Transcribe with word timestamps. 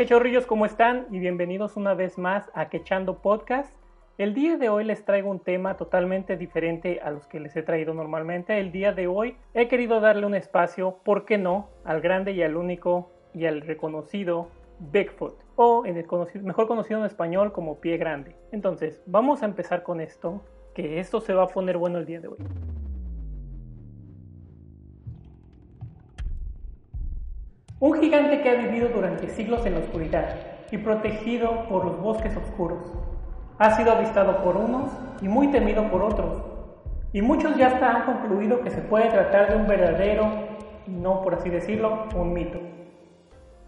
quechorrillos, 0.00 0.46
¿cómo 0.46 0.64
están? 0.64 1.06
Y 1.10 1.18
bienvenidos 1.18 1.76
una 1.76 1.92
vez 1.92 2.16
más 2.16 2.50
a 2.54 2.70
Quechando 2.70 3.18
Podcast. 3.18 3.70
El 4.16 4.32
día 4.32 4.56
de 4.56 4.70
hoy 4.70 4.82
les 4.82 5.04
traigo 5.04 5.30
un 5.30 5.40
tema 5.40 5.76
totalmente 5.76 6.38
diferente 6.38 7.00
a 7.02 7.10
los 7.10 7.26
que 7.26 7.38
les 7.38 7.54
he 7.54 7.62
traído 7.62 7.92
normalmente. 7.92 8.58
El 8.58 8.72
día 8.72 8.94
de 8.94 9.08
hoy 9.08 9.36
he 9.52 9.68
querido 9.68 10.00
darle 10.00 10.24
un 10.24 10.34
espacio, 10.34 11.00
¿por 11.04 11.26
qué 11.26 11.36
no?, 11.36 11.68
al 11.84 12.00
grande 12.00 12.32
y 12.32 12.42
al 12.42 12.56
único 12.56 13.10
y 13.34 13.44
al 13.44 13.60
reconocido 13.60 14.48
Bigfoot, 14.78 15.38
o 15.56 15.84
en 15.84 15.98
el 15.98 16.06
mejor 16.44 16.66
conocido 16.66 17.00
en 17.00 17.04
español 17.04 17.52
como 17.52 17.78
pie 17.78 17.98
grande. 17.98 18.34
Entonces, 18.52 19.02
vamos 19.04 19.42
a 19.42 19.44
empezar 19.44 19.82
con 19.82 20.00
esto, 20.00 20.42
que 20.74 20.98
esto 20.98 21.20
se 21.20 21.34
va 21.34 21.42
a 21.42 21.48
poner 21.48 21.76
bueno 21.76 21.98
el 21.98 22.06
día 22.06 22.20
de 22.20 22.28
hoy. 22.28 22.38
Un 27.82 27.98
gigante 27.98 28.42
que 28.42 28.50
ha 28.50 28.56
vivido 28.56 28.90
durante 28.90 29.30
siglos 29.30 29.64
en 29.64 29.72
la 29.72 29.80
oscuridad 29.80 30.36
y 30.70 30.76
protegido 30.76 31.66
por 31.66 31.86
los 31.86 31.98
bosques 31.98 32.36
oscuros. 32.36 32.92
Ha 33.58 33.70
sido 33.74 33.92
avistado 33.92 34.44
por 34.44 34.58
unos 34.58 34.92
y 35.22 35.28
muy 35.28 35.50
temido 35.50 35.90
por 35.90 36.02
otros. 36.02 36.42
Y 37.14 37.22
muchos 37.22 37.56
ya 37.56 37.68
hasta 37.68 37.90
han 37.90 38.04
concluido 38.04 38.60
que 38.60 38.70
se 38.70 38.82
puede 38.82 39.08
tratar 39.08 39.48
de 39.48 39.56
un 39.56 39.66
verdadero, 39.66 40.26
no 40.88 41.22
por 41.22 41.36
así 41.36 41.48
decirlo, 41.48 42.04
un 42.14 42.34
mito. 42.34 42.60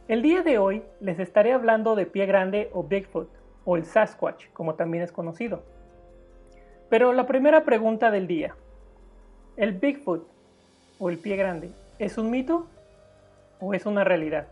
El 0.09 0.20
día 0.20 0.42
de 0.42 0.59
hoy 0.59 0.83
les 1.01 1.19
estaré 1.19 1.55
hablando 1.55 1.95
de 1.95 2.05
pie 2.05 2.27
grande 2.27 2.69
o 2.75 2.84
Bigfoot, 2.84 3.31
o 3.65 3.77
el 3.77 3.87
Sasquatch, 3.87 4.51
como 4.53 4.75
también 4.75 5.03
es 5.03 5.11
conocido. 5.11 5.62
Pero 6.91 7.15
la 7.15 7.27
primera 7.27 7.65
pregunta 7.65 8.11
del 8.11 8.27
día, 8.27 8.56
¿el 9.56 9.73
Bigfoot 9.73 10.29
o 10.98 11.08
el 11.08 11.17
pie 11.17 11.36
grande 11.36 11.70
es 11.98 12.19
un 12.19 12.31
mito 12.31 12.67
o 13.62 13.72
es 13.72 13.86
una 13.86 14.05
realidad? 14.05 14.48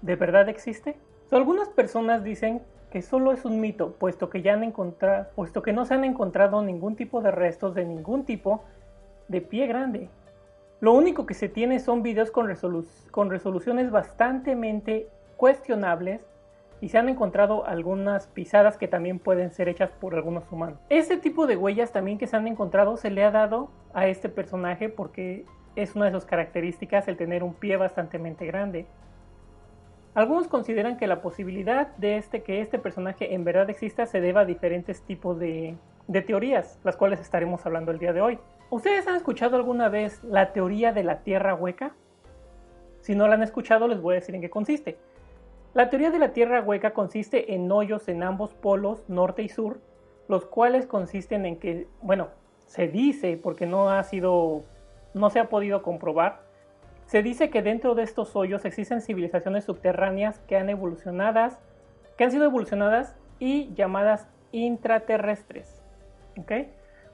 ¿De 0.00 0.16
verdad 0.16 0.48
existe? 0.48 0.96
algunas 1.32 1.70
personas 1.70 2.22
dicen 2.22 2.60
que 2.90 3.00
solo 3.00 3.32
es 3.32 3.46
un 3.46 3.58
mito, 3.58 3.92
puesto 3.94 4.28
que, 4.28 4.42
ya 4.42 4.52
han 4.52 4.62
encontrado, 4.62 5.28
puesto 5.34 5.62
que 5.62 5.72
no 5.72 5.86
se 5.86 5.94
han 5.94 6.04
encontrado 6.04 6.60
ningún 6.60 6.94
tipo 6.94 7.22
de 7.22 7.30
restos 7.30 7.74
de 7.74 7.86
ningún 7.86 8.26
tipo 8.26 8.64
de 9.28 9.40
pie 9.40 9.66
grande. 9.66 10.10
Lo 10.80 10.92
único 10.92 11.24
que 11.24 11.32
se 11.32 11.48
tiene 11.48 11.80
son 11.80 12.02
videos 12.02 12.30
con, 12.30 12.54
con 13.10 13.30
resoluciones 13.30 13.90
bastante 13.90 14.54
cuestionables 15.38 16.20
y 16.82 16.88
se 16.90 16.98
han 16.98 17.08
encontrado 17.08 17.64
algunas 17.64 18.26
pisadas 18.26 18.76
que 18.76 18.88
también 18.88 19.18
pueden 19.18 19.52
ser 19.52 19.70
hechas 19.70 19.90
por 19.92 20.14
algunos 20.14 20.44
humanos. 20.52 20.78
Este 20.90 21.16
tipo 21.16 21.46
de 21.46 21.56
huellas 21.56 21.92
también 21.92 22.18
que 22.18 22.26
se 22.26 22.36
han 22.36 22.46
encontrado 22.46 22.98
se 22.98 23.10
le 23.10 23.24
ha 23.24 23.30
dado 23.30 23.70
a 23.94 24.06
este 24.06 24.28
personaje 24.28 24.90
porque 24.90 25.46
es 25.76 25.94
una 25.94 26.06
de 26.06 26.12
sus 26.12 26.24
características 26.24 27.08
el 27.08 27.16
tener 27.16 27.42
un 27.42 27.54
pie 27.54 27.76
bastante 27.76 28.18
grande. 28.46 28.86
Algunos 30.14 30.46
consideran 30.46 30.98
que 30.98 31.06
la 31.06 31.22
posibilidad 31.22 31.88
de 31.96 32.16
este, 32.16 32.42
que 32.42 32.60
este 32.60 32.78
personaje 32.78 33.34
en 33.34 33.44
verdad 33.44 33.70
exista 33.70 34.04
se 34.04 34.20
deba 34.20 34.42
a 34.42 34.44
diferentes 34.44 35.00
tipos 35.02 35.38
de, 35.38 35.74
de 36.06 36.22
teorías, 36.22 36.78
las 36.84 36.96
cuales 36.96 37.20
estaremos 37.20 37.64
hablando 37.64 37.92
el 37.92 37.98
día 37.98 38.12
de 38.12 38.20
hoy. 38.20 38.38
¿Ustedes 38.68 39.06
han 39.06 39.16
escuchado 39.16 39.56
alguna 39.56 39.88
vez 39.88 40.22
la 40.22 40.52
teoría 40.52 40.92
de 40.92 41.04
la 41.04 41.20
Tierra 41.20 41.54
hueca? 41.54 41.94
Si 43.00 43.14
no 43.14 43.26
la 43.26 43.34
han 43.34 43.42
escuchado, 43.42 43.88
les 43.88 44.00
voy 44.00 44.12
a 44.12 44.20
decir 44.20 44.34
en 44.34 44.42
qué 44.42 44.50
consiste. 44.50 44.98
La 45.74 45.88
teoría 45.88 46.10
de 46.10 46.18
la 46.18 46.34
Tierra 46.34 46.60
hueca 46.60 46.92
consiste 46.92 47.54
en 47.54 47.70
hoyos 47.72 48.08
en 48.08 48.22
ambos 48.22 48.52
polos, 48.52 49.04
norte 49.08 49.42
y 49.42 49.48
sur, 49.48 49.80
los 50.28 50.44
cuales 50.44 50.86
consisten 50.86 51.46
en 51.46 51.58
que, 51.58 51.86
bueno, 52.02 52.28
se 52.66 52.88
dice, 52.88 53.38
porque 53.42 53.66
no 53.66 53.90
ha 53.90 54.02
sido 54.04 54.62
no 55.14 55.30
se 55.30 55.40
ha 55.40 55.48
podido 55.48 55.82
comprobar. 55.82 56.40
Se 57.06 57.22
dice 57.22 57.50
que 57.50 57.62
dentro 57.62 57.94
de 57.94 58.02
estos 58.02 58.34
hoyos 58.36 58.64
existen 58.64 59.00
civilizaciones 59.00 59.64
subterráneas 59.64 60.38
que 60.40 60.56
han 60.56 60.70
evolucionadas, 60.70 61.58
que 62.16 62.24
han 62.24 62.30
sido 62.30 62.44
evolucionadas 62.44 63.16
y 63.38 63.72
llamadas 63.74 64.28
intraterrestres. 64.52 65.82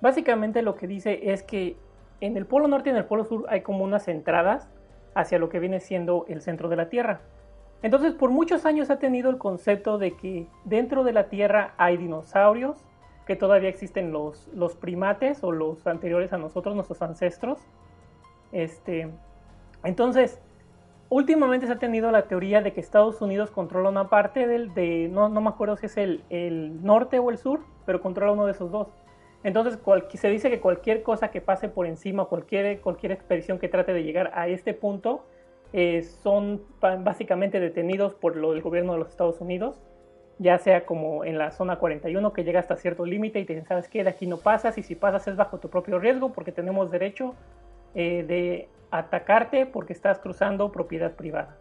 Básicamente 0.01 0.63
lo 0.63 0.77
que 0.77 0.87
dice 0.87 1.33
es 1.33 1.43
que 1.43 1.77
en 2.21 2.37
el 2.37 2.47
polo 2.47 2.69
norte 2.69 2.91
y 2.91 2.93
en 2.93 2.99
el 2.99 3.05
polo 3.05 3.25
sur 3.25 3.47
hay 3.49 3.63
como 3.63 3.85
unas 3.85 4.09
entradas 4.09 4.69
hacia 5.15 5.39
lo 5.39 5.49
que 5.49 5.59
viene 5.59 5.81
siendo 5.81 6.27
el 6.29 6.43
centro 6.43 6.69
de 6.69 6.77
la 6.77 6.89
Tierra. 6.89 7.21
Entonces 7.83 8.13
por 8.15 8.31
muchos 8.31 8.67
años 8.67 8.91
ha 8.91 8.99
tenido 8.99 9.31
el 9.31 9.39
concepto 9.39 9.99
de 9.99 10.17
que 10.17 10.47
dentro 10.65 11.05
de 11.05 11.13
la 11.13 11.29
Tierra 11.29 11.75
hay 11.77 11.97
dinosaurios, 11.97 12.77
que 13.27 13.37
todavía 13.37 13.69
existen 13.69 14.13
los, 14.13 14.49
los 14.55 14.75
primates 14.75 15.43
o 15.45 15.53
los 15.53 15.87
anteriores 15.87 16.33
a 16.33 16.39
nosotros, 16.39 16.75
nuestros 16.75 17.03
ancestros, 17.03 17.59
este, 18.53 19.09
entonces, 19.85 20.41
últimamente 21.09 21.67
se 21.67 21.73
ha 21.73 21.79
tenido 21.79 22.11
la 22.11 22.23
teoría 22.23 22.61
de 22.61 22.73
que 22.73 22.81
Estados 22.81 23.21
Unidos 23.23 23.51
controla 23.51 23.89
una 23.89 24.09
parte 24.09 24.47
del, 24.47 24.75
de, 24.75 25.09
no, 25.09 25.29
no 25.29 25.41
me 25.41 25.49
acuerdo 25.49 25.77
si 25.77 25.87
es 25.87 25.97
el, 25.97 26.23
el, 26.31 26.83
norte 26.83 27.19
o 27.19 27.31
el 27.31 27.39
sur, 27.39 27.61
pero 27.87 28.01
controla 28.01 28.33
uno 28.33 28.47
de 28.47 28.53
esos 28.53 28.71
dos. 28.71 28.89
Entonces 29.45 29.79
se 30.15 30.29
dice 30.31 30.51
que 30.51 30.61
cualquier 30.61 31.03
cosa 31.03 31.31
que 31.31 31.41
pase 31.41 31.69
por 31.69 31.87
encima, 31.87 32.25
cualquier, 32.25 32.81
cualquier 32.81 33.13
expedición 33.13 33.59
que 33.59 33.69
trate 33.69 33.93
de 33.93 34.03
llegar 34.03 34.33
a 34.35 34.49
este 34.49 34.75
punto, 34.75 35.25
eh, 35.73 36.03
son 36.03 36.63
básicamente 36.81 37.61
detenidos 37.61 38.15
por 38.15 38.37
lo 38.37 38.53
del 38.53 38.63
gobierno 38.63 38.95
de 38.95 39.01
los 39.01 39.09
Estados 39.11 39.41
Unidos, 39.41 39.81
ya 40.39 40.59
sea 40.59 40.87
como 40.87 41.25
en 41.25 41.37
la 41.37 41.51
zona 41.51 41.79
41 41.79 42.33
que 42.33 42.43
llega 42.43 42.61
hasta 42.61 42.77
cierto 42.77 43.05
límite 43.05 43.39
y 43.39 43.45
te 43.45 43.53
dicen, 43.53 43.69
sabes 43.69 43.89
qué, 43.89 44.03
de 44.03 44.11
aquí 44.11 44.27
no 44.27 44.39
pasas 44.39 44.79
y 44.79 44.83
si 44.83 44.95
pasas 44.95 45.29
es 45.29 45.37
bajo 45.37 45.59
tu 45.59 45.69
propio 45.69 45.99
riesgo 45.99 46.33
porque 46.33 46.53
tenemos 46.53 46.91
derecho 46.91 47.35
eh, 48.01 48.23
de 48.23 48.69
atacarte 48.93 49.67
porque 49.67 49.93
estás 49.93 50.21
cruzando 50.21 50.71
propiedad 50.71 51.17
privada. 51.17 51.57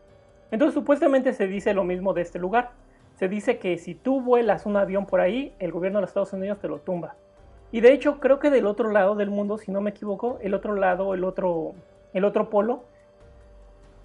Entonces 0.51 0.75
supuestamente 0.75 1.33
se 1.33 1.47
dice 1.47 1.73
lo 1.73 1.83
mismo 1.83 2.13
de 2.13 2.21
este 2.21 2.37
lugar. 2.37 2.73
Se 3.15 3.27
dice 3.27 3.57
que 3.57 3.79
si 3.79 3.95
tú 3.95 4.21
vuelas 4.21 4.67
un 4.67 4.77
avión 4.77 5.07
por 5.07 5.19
ahí, 5.19 5.55
el 5.57 5.71
gobierno 5.71 5.97
de 5.97 6.01
los 6.01 6.11
Estados 6.11 6.33
Unidos 6.33 6.59
te 6.59 6.67
lo 6.67 6.77
tumba. 6.77 7.15
Y 7.71 7.81
de 7.81 7.91
hecho 7.91 8.19
creo 8.19 8.37
que 8.37 8.51
del 8.51 8.67
otro 8.67 8.91
lado 8.91 9.15
del 9.15 9.31
mundo, 9.31 9.57
si 9.57 9.71
no 9.71 9.81
me 9.81 9.89
equivoco, 9.89 10.37
el 10.39 10.53
otro 10.53 10.75
lado, 10.75 11.15
el 11.15 11.23
otro, 11.23 11.73
el 12.13 12.23
otro 12.23 12.51
polo, 12.51 12.83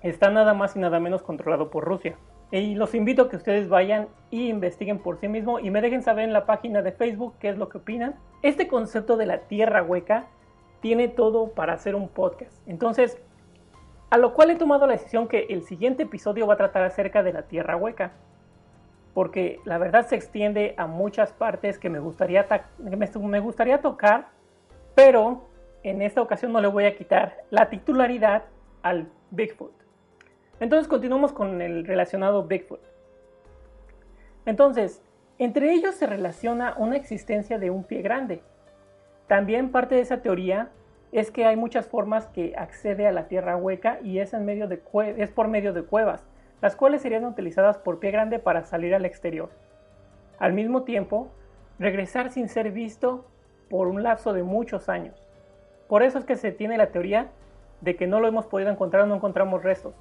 está 0.00 0.30
nada 0.30 0.54
más 0.54 0.74
y 0.74 0.78
nada 0.78 1.00
menos 1.00 1.22
controlado 1.22 1.68
por 1.68 1.84
Rusia. 1.84 2.16
Y 2.50 2.76
los 2.76 2.94
invito 2.94 3.24
a 3.24 3.28
que 3.28 3.36
ustedes 3.36 3.68
vayan 3.68 4.08
y 4.30 4.48
investiguen 4.48 5.00
por 5.00 5.18
sí 5.18 5.28
mismos 5.28 5.62
y 5.62 5.70
me 5.70 5.82
dejen 5.82 6.02
saber 6.02 6.24
en 6.24 6.32
la 6.32 6.46
página 6.46 6.80
de 6.80 6.92
Facebook 6.92 7.34
qué 7.40 7.50
es 7.50 7.58
lo 7.58 7.68
que 7.68 7.76
opinan. 7.76 8.14
Este 8.40 8.68
concepto 8.68 9.18
de 9.18 9.26
la 9.26 9.40
tierra 9.40 9.82
hueca 9.82 10.28
tiene 10.82 11.08
todo 11.08 11.52
para 11.52 11.72
hacer 11.72 11.94
un 11.94 12.08
podcast. 12.08 12.52
Entonces, 12.66 13.16
a 14.10 14.18
lo 14.18 14.34
cual 14.34 14.50
he 14.50 14.56
tomado 14.56 14.86
la 14.86 14.92
decisión 14.92 15.28
que 15.28 15.46
el 15.48 15.62
siguiente 15.62 16.02
episodio 16.02 16.46
va 16.46 16.54
a 16.54 16.58
tratar 16.58 16.82
acerca 16.82 17.22
de 17.22 17.32
la 17.32 17.42
Tierra 17.44 17.76
Hueca. 17.76 18.12
Porque 19.14 19.60
la 19.64 19.78
verdad 19.78 20.06
se 20.06 20.16
extiende 20.16 20.74
a 20.76 20.86
muchas 20.86 21.32
partes 21.32 21.78
que 21.78 21.88
me 21.88 22.00
gustaría, 22.00 22.46
me 22.78 23.40
gustaría 23.40 23.80
tocar, 23.80 24.28
pero 24.94 25.48
en 25.82 26.02
esta 26.02 26.20
ocasión 26.20 26.52
no 26.52 26.60
le 26.60 26.68
voy 26.68 26.84
a 26.84 26.96
quitar 26.96 27.38
la 27.50 27.70
titularidad 27.70 28.44
al 28.82 29.08
Bigfoot. 29.30 29.72
Entonces 30.60 30.88
continuamos 30.88 31.32
con 31.32 31.62
el 31.62 31.86
relacionado 31.86 32.44
Bigfoot. 32.44 32.80
Entonces, 34.46 35.02
entre 35.38 35.72
ellos 35.72 35.94
se 35.94 36.06
relaciona 36.06 36.74
una 36.76 36.96
existencia 36.96 37.58
de 37.58 37.70
un 37.70 37.84
pie 37.84 38.02
grande, 38.02 38.42
también 39.26 39.70
parte 39.70 39.94
de 39.94 40.00
esa 40.00 40.22
teoría 40.22 40.70
es 41.12 41.30
que 41.30 41.44
hay 41.44 41.56
muchas 41.56 41.86
formas 41.86 42.26
que 42.28 42.54
accede 42.56 43.06
a 43.06 43.12
la 43.12 43.28
tierra 43.28 43.56
hueca 43.56 43.98
y 44.02 44.18
es, 44.18 44.32
en 44.32 44.44
medio 44.44 44.66
de 44.66 44.82
es 45.16 45.30
por 45.30 45.48
medio 45.48 45.72
de 45.72 45.82
cuevas, 45.82 46.26
las 46.62 46.74
cuales 46.74 47.02
serían 47.02 47.24
utilizadas 47.24 47.76
por 47.78 47.98
pie 47.98 48.10
grande 48.10 48.38
para 48.38 48.64
salir 48.64 48.94
al 48.94 49.04
exterior. 49.04 49.50
Al 50.38 50.54
mismo 50.54 50.84
tiempo, 50.84 51.28
regresar 51.78 52.30
sin 52.30 52.48
ser 52.48 52.70
visto 52.72 53.26
por 53.68 53.88
un 53.88 54.02
lapso 54.02 54.32
de 54.32 54.42
muchos 54.42 54.88
años. 54.88 55.28
Por 55.86 56.02
eso 56.02 56.18
es 56.18 56.24
que 56.24 56.36
se 56.36 56.52
tiene 56.52 56.78
la 56.78 56.86
teoría 56.86 57.28
de 57.82 57.96
que 57.96 58.06
no 58.06 58.20
lo 58.20 58.28
hemos 58.28 58.46
podido 58.46 58.70
encontrar 58.70 59.06
no 59.06 59.16
encontramos 59.16 59.62
restos, 59.62 59.94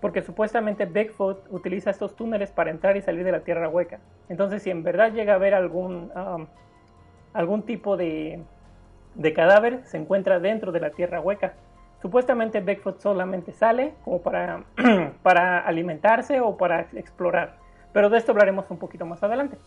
porque 0.00 0.22
supuestamente 0.22 0.84
Bigfoot 0.84 1.46
utiliza 1.50 1.90
estos 1.90 2.14
túneles 2.14 2.50
para 2.50 2.70
entrar 2.70 2.96
y 2.96 3.02
salir 3.02 3.24
de 3.24 3.32
la 3.32 3.40
tierra 3.40 3.68
hueca. 3.68 4.00
Entonces, 4.28 4.62
si 4.62 4.70
en 4.70 4.82
verdad 4.82 5.12
llega 5.12 5.32
a 5.32 5.36
haber 5.36 5.54
algún, 5.54 6.10
um, 6.14 6.46
algún 7.32 7.62
tipo 7.62 7.96
de, 7.96 8.42
de 9.14 9.32
cadáver 9.32 9.82
se 9.84 9.96
encuentra 9.96 10.38
dentro 10.38 10.72
de 10.72 10.80
la 10.80 10.90
tierra 10.90 11.20
hueca. 11.20 11.54
Supuestamente 12.00 12.60
Bigfoot 12.60 13.00
solamente 13.00 13.52
sale 13.52 13.94
como 14.04 14.22
para, 14.22 14.64
para 15.22 15.60
alimentarse 15.60 16.40
o 16.40 16.56
para 16.56 16.82
explorar, 16.92 17.56
pero 17.92 18.08
de 18.08 18.18
esto 18.18 18.32
hablaremos 18.32 18.70
un 18.70 18.78
poquito 18.78 19.04
más 19.06 19.22
adelante. 19.22 19.58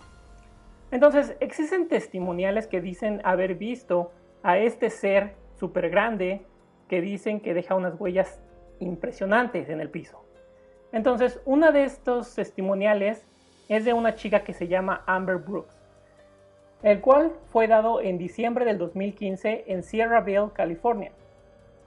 Entonces, 0.92 1.36
existen 1.40 1.88
testimoniales 1.88 2.68
que 2.68 2.82
dicen 2.82 3.22
haber 3.24 3.56
visto 3.56 4.12
a 4.44 4.58
este 4.58 4.90
ser 4.90 5.36
súper 5.56 5.90
grande 5.90 6.46
que 6.90 7.02
dicen 7.02 7.40
que 7.40 7.54
deja 7.54 7.76
unas 7.76 8.00
huellas 8.00 8.42
impresionantes 8.80 9.70
en 9.70 9.80
el 9.80 9.90
piso. 9.90 10.26
Entonces, 10.92 11.40
una 11.46 11.72
de 11.72 11.86
estos 11.86 12.36
testimoniales 12.36 13.26
es 13.70 13.86
de 13.86 13.94
una 13.94 14.16
chica 14.16 14.44
que 14.44 14.54
se 14.54 14.68
llama 14.68 15.04
Amber 15.06 15.38
Brooks 15.38 15.81
el 16.84 17.00
cual 17.00 17.32
fue 17.52 17.68
dado 17.68 18.02
en 18.02 18.18
diciembre 18.18 18.66
del 18.66 18.80
2015 18.80 19.66
en 19.68 19.84
Sierraville, 19.84 20.50
California. 20.54 21.12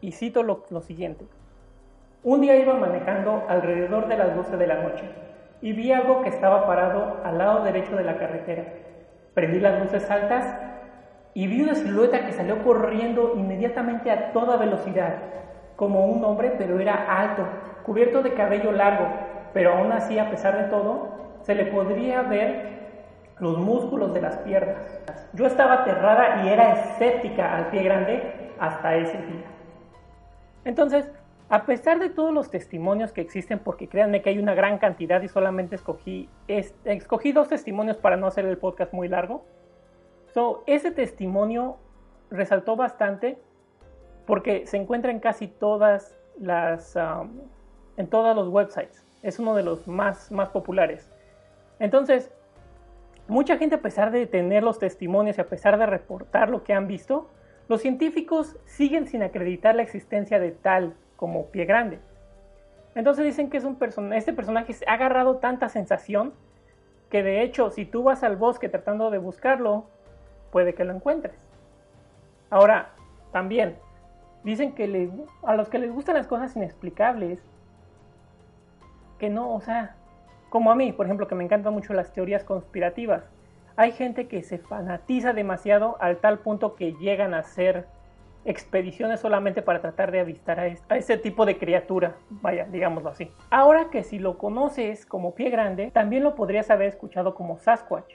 Y 0.00 0.12
cito 0.12 0.42
lo, 0.42 0.62
siguiente. 0.82 1.24
Un 2.22 2.42
día 2.42 2.56
iba 2.56 2.74
manejando 2.74 3.44
alrededor 3.48 4.06
de 4.06 4.16
las 4.16 4.36
12 4.36 4.56
de 4.56 4.66
la 4.66 4.82
noche 4.82 5.04
y 5.60 5.72
vi 5.72 5.92
algo 5.92 6.22
que 6.22 6.28
estaba 6.28 6.66
parado 6.66 7.20
al 7.24 7.38
lado 7.38 7.64
derecho 7.64 7.96
de 7.96 8.04
la 8.04 8.18
carretera. 8.18 8.64
Prendí 9.34 9.58
las 9.58 9.82
luces 9.82 10.08
altas 10.10 10.56
y 11.32 11.48
vi 11.48 11.62
una 11.62 11.74
silueta 11.74 12.24
que 12.24 12.32
salió 12.32 12.62
corriendo 12.62 13.32
inmediatamente 13.36 14.10
a 14.10 14.32
toda 14.32 14.56
velocidad, 14.56 15.16
como 15.74 16.06
un 16.06 16.24
hombre, 16.24 16.54
pero 16.56 16.78
era 16.78 17.20
alto, 17.20 17.44
cubierto 17.84 18.22
de 18.22 18.34
cabello 18.34 18.70
largo, 18.70 19.08
pero 19.52 19.74
aún 19.74 19.90
así, 19.90 20.18
a 20.18 20.30
pesar 20.30 20.56
de 20.56 20.70
todo, 20.70 21.08
se 21.42 21.54
le 21.54 21.64
podría 21.66 22.22
ver 22.22 22.74
los 23.44 23.58
músculos 23.58 24.14
de 24.14 24.22
las 24.22 24.38
piernas. 24.38 24.78
Yo 25.34 25.46
estaba 25.46 25.82
aterrada 25.82 26.44
y 26.44 26.48
era 26.48 26.72
escéptica 26.72 27.56
al 27.56 27.68
pie 27.68 27.82
grande 27.82 28.50
hasta 28.58 28.96
ese 28.96 29.18
día. 29.18 29.44
Entonces, 30.64 31.12
a 31.50 31.66
pesar 31.66 31.98
de 31.98 32.08
todos 32.08 32.32
los 32.32 32.50
testimonios 32.50 33.12
que 33.12 33.20
existen, 33.20 33.58
porque 33.58 33.86
créanme 33.86 34.22
que 34.22 34.30
hay 34.30 34.38
una 34.38 34.54
gran 34.54 34.78
cantidad 34.78 35.20
y 35.20 35.28
solamente 35.28 35.76
escogí, 35.76 36.30
escogí 36.48 37.32
dos 37.32 37.48
testimonios 37.48 37.98
para 37.98 38.16
no 38.16 38.26
hacer 38.26 38.46
el 38.46 38.56
podcast 38.56 38.94
muy 38.94 39.08
largo, 39.08 39.44
so, 40.32 40.64
ese 40.66 40.90
testimonio 40.90 41.76
resaltó 42.30 42.76
bastante 42.76 43.38
porque 44.26 44.66
se 44.66 44.78
encuentra 44.78 45.10
en 45.10 45.20
casi 45.20 45.48
todas 45.48 46.18
las, 46.40 46.96
um, 46.96 47.40
en 47.98 48.06
todos 48.08 48.34
los 48.34 48.48
websites. 48.48 49.04
Es 49.22 49.38
uno 49.38 49.54
de 49.54 49.62
los 49.62 49.86
más, 49.86 50.32
más 50.32 50.48
populares. 50.48 51.12
Entonces, 51.78 52.32
mucha 53.28 53.56
gente 53.56 53.76
a 53.76 53.82
pesar 53.82 54.10
de 54.10 54.26
tener 54.26 54.62
los 54.62 54.78
testimonios 54.78 55.38
y 55.38 55.40
a 55.40 55.48
pesar 55.48 55.78
de 55.78 55.86
reportar 55.86 56.50
lo 56.50 56.64
que 56.64 56.74
han 56.74 56.86
visto, 56.86 57.30
los 57.68 57.80
científicos 57.80 58.56
siguen 58.66 59.06
sin 59.06 59.22
acreditar 59.22 59.74
la 59.74 59.82
existencia 59.82 60.38
de 60.38 60.50
tal 60.50 60.94
como 61.16 61.46
pie 61.46 61.64
grande. 61.64 61.98
Entonces 62.94 63.24
dicen 63.24 63.50
que 63.50 63.56
es 63.56 63.64
un 63.64 64.12
este 64.12 64.32
personaje 64.32 64.74
ha 64.86 64.92
agarrado 64.92 65.38
tanta 65.38 65.68
sensación 65.68 66.32
que 67.10 67.22
de 67.22 67.42
hecho 67.42 67.70
si 67.70 67.84
tú 67.84 68.02
vas 68.02 68.22
al 68.22 68.36
bosque 68.36 68.68
tratando 68.68 69.10
de 69.10 69.18
buscarlo, 69.18 69.86
puede 70.52 70.74
que 70.74 70.84
lo 70.84 70.94
encuentres. 70.94 71.36
Ahora, 72.50 72.90
también, 73.32 73.76
dicen 74.44 74.72
que 74.74 75.10
a 75.42 75.56
los 75.56 75.68
que 75.68 75.78
les 75.78 75.90
gustan 75.92 76.14
las 76.14 76.28
cosas 76.28 76.54
inexplicables, 76.54 77.40
que 79.18 79.30
no, 79.30 79.52
o 79.54 79.60
sea, 79.60 79.96
como 80.54 80.70
a 80.70 80.76
mí, 80.76 80.92
por 80.92 81.06
ejemplo, 81.06 81.26
que 81.26 81.34
me 81.34 81.42
encantan 81.42 81.74
mucho 81.74 81.94
las 81.94 82.12
teorías 82.12 82.44
conspirativas, 82.44 83.24
hay 83.74 83.90
gente 83.90 84.28
que 84.28 84.44
se 84.44 84.58
fanatiza 84.58 85.32
demasiado 85.32 85.96
al 85.98 86.18
tal 86.18 86.38
punto 86.38 86.76
que 86.76 86.92
llegan 86.92 87.34
a 87.34 87.42
ser 87.42 87.86
expediciones 88.44 89.18
solamente 89.18 89.62
para 89.62 89.80
tratar 89.80 90.12
de 90.12 90.20
avistar 90.20 90.60
a, 90.60 90.68
ese 90.68 91.18
tipo 91.18 91.44
de 91.44 91.58
criatura, 91.58 92.14
vaya, 92.30 92.68
digámoslo 92.70 93.10
así. 93.10 93.32
Ahora 93.50 93.90
que 93.90 94.04
si 94.04 94.20
lo 94.20 94.38
conoces 94.38 95.06
como 95.06 95.34
pie 95.34 95.50
grande, 95.50 95.90
también 95.90 96.22
lo 96.22 96.36
podrías 96.36 96.70
haber 96.70 96.86
escuchado 96.86 97.34
como 97.34 97.58
Sasquatch, 97.58 98.14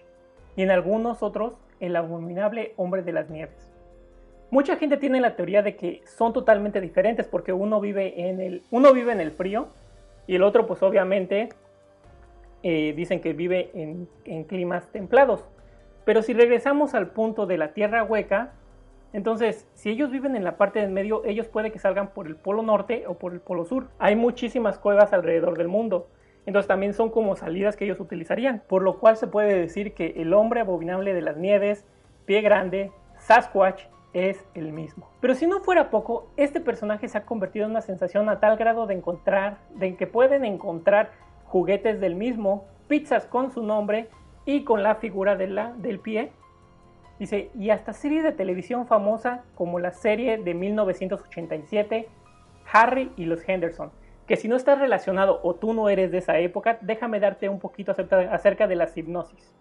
y 0.56 0.62
en 0.62 0.72
algunos 0.72 1.22
otros 1.22 1.56
el 1.82 1.94
abominable 1.98 2.72
hombre 2.78 3.02
de 3.02 3.12
las 3.12 3.30
nieves. 3.30 3.70
Mucha 4.50 4.78
gente 4.78 4.96
tiene 4.96 5.20
la 5.20 5.36
teoría 5.36 5.62
de 5.62 5.76
que 5.76 6.04
son 6.06 6.32
totalmente 6.32 6.80
diferentes 6.80 7.28
porque 7.28 7.52
uno 7.52 7.82
vive 7.82 8.30
en 8.30 8.40
el, 8.40 8.64
uno 8.72 8.94
vive 8.94 9.12
en 9.12 9.20
el 9.20 9.32
frío 9.32 9.68
y 10.26 10.36
el 10.36 10.44
otro 10.44 10.66
pues 10.68 10.82
obviamente 10.84 11.50
eh, 12.64 12.94
dicen 12.96 13.22
que 13.22 13.34
vive 13.34 13.72
en 13.74 14.44
climas 14.46 14.92
templados. 14.92 15.46
Pero 16.06 16.22
si 16.22 16.34
regresamos 16.34 16.94
al 16.94 17.12
punto 17.12 17.46
de 17.46 17.58
la 17.58 17.74
tierra 17.74 18.04
hueca, 18.04 18.54
entonces, 19.12 19.68
si 19.74 19.90
ellos 19.90 20.12
viven 20.12 20.36
en 20.36 20.44
la 20.44 20.58
parte 20.58 20.80
del 20.80 20.92
medio, 20.92 21.26
ellos 21.26 21.48
puede 21.48 21.72
que 21.72 21.80
salgan 21.80 22.10
por 22.14 22.28
el 22.28 22.36
polo 22.36 22.62
norte 22.62 23.06
o 23.08 23.16
por 23.16 23.34
el 23.34 23.40
polo 23.40 23.66
sur. 23.66 23.88
Hay 23.98 24.16
muchísimas 24.16 24.78
cuevas 24.78 25.14
alrededor 25.14 25.58
del 25.58 25.68
mundo. 25.68 26.08
Entonces 26.46 26.68
también 26.68 26.94
son 26.94 27.10
como 27.10 27.36
salidas 27.36 27.76
que 27.76 27.86
ellos 27.86 28.00
utilizarían. 28.00 28.62
Por 28.68 28.84
lo 28.84 29.00
cual 29.00 29.18
se 29.18 29.28
puede 29.28 29.60
decir 29.60 29.94
que 29.94 30.14
el 30.18 30.34
hombre 30.34 30.62
abominable 30.62 31.14
de 31.14 31.22
las 31.22 31.38
nieves, 31.38 31.86
pie 32.26 32.42
grande, 32.42 32.92
Sasquatch, 33.18 33.84
es 34.14 34.44
el 34.54 34.72
mismo. 34.74 35.10
Pero 35.22 35.36
si 35.36 35.48
no 35.48 35.60
fuera 35.62 35.90
poco, 35.90 36.32
este 36.38 36.60
personaje 36.60 37.08
se 37.08 37.18
ha 37.18 37.26
convertido 37.26 37.66
en 37.66 37.72
una 37.72 37.82
sensación 37.82 38.30
a 38.30 38.40
tal 38.40 38.58
grado 38.58 38.88
de 38.88 38.96
encontrar, 38.96 39.58
de 39.76 39.96
que 39.96 40.08
pueden 40.08 40.46
encontrar 40.46 41.12
juguetes 41.50 42.00
del 42.00 42.16
mismo, 42.16 42.66
pizzas 42.88 43.26
con 43.26 43.52
su 43.52 43.62
nombre 43.64 44.10
y 44.46 44.64
con 44.64 44.84
la 44.84 44.96
figura 44.96 45.36
de 45.36 45.48
la, 45.48 45.74
del 45.74 46.00
pie, 46.00 46.32
Dice, 47.20 47.52
y 47.54 47.70
hasta 47.70 47.92
series 47.92 48.24
de 48.24 48.32
televisión 48.32 48.88
famosa 48.88 49.44
como 49.56 49.78
la 49.78 49.92
serie 49.92 50.38
de 50.38 50.54
1987, 50.54 52.08
Harry 52.72 53.12
y 53.18 53.26
los 53.26 53.48
Henderson, 53.48 53.92
que 54.26 54.38
si 54.38 54.48
no 54.48 54.56
estás 54.56 54.80
relacionado 54.80 55.42
o 55.44 55.54
tú 55.54 55.74
no 55.74 55.90
eres 55.90 56.12
de 56.12 56.20
esa 56.20 56.40
época, 56.40 56.78
déjame 56.80 57.20
darte 57.20 57.50
un 57.50 57.60
poquito 57.60 57.92
acerca 57.92 58.68
de 58.68 58.76
la 58.76 58.90
hipnosis. 58.96 59.54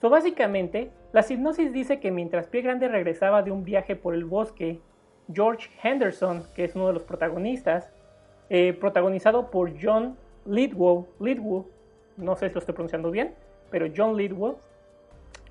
So, 0.00 0.08
básicamente, 0.08 0.90
la 1.12 1.22
hipnosis 1.28 1.70
dice 1.70 2.00
que 2.00 2.10
mientras 2.10 2.46
Pie 2.46 2.62
Grande 2.62 2.88
regresaba 2.88 3.42
de 3.42 3.50
un 3.50 3.62
viaje 3.62 3.94
por 3.94 4.14
el 4.14 4.24
bosque, 4.24 4.80
George 5.30 5.68
Henderson, 5.82 6.44
que 6.54 6.64
es 6.64 6.74
uno 6.74 6.86
de 6.86 6.94
los 6.94 7.02
protagonistas, 7.02 7.92
eh, 8.48 8.72
protagonizado 8.72 9.50
por 9.50 9.70
John 9.80 10.16
Lidwell, 10.50 11.06
Lidwell, 11.18 11.64
no 12.16 12.36
sé 12.36 12.48
si 12.48 12.54
lo 12.54 12.60
estoy 12.60 12.74
pronunciando 12.74 13.10
bien, 13.10 13.34
pero 13.70 13.86
John 13.94 14.16
Lidwell, 14.16 14.56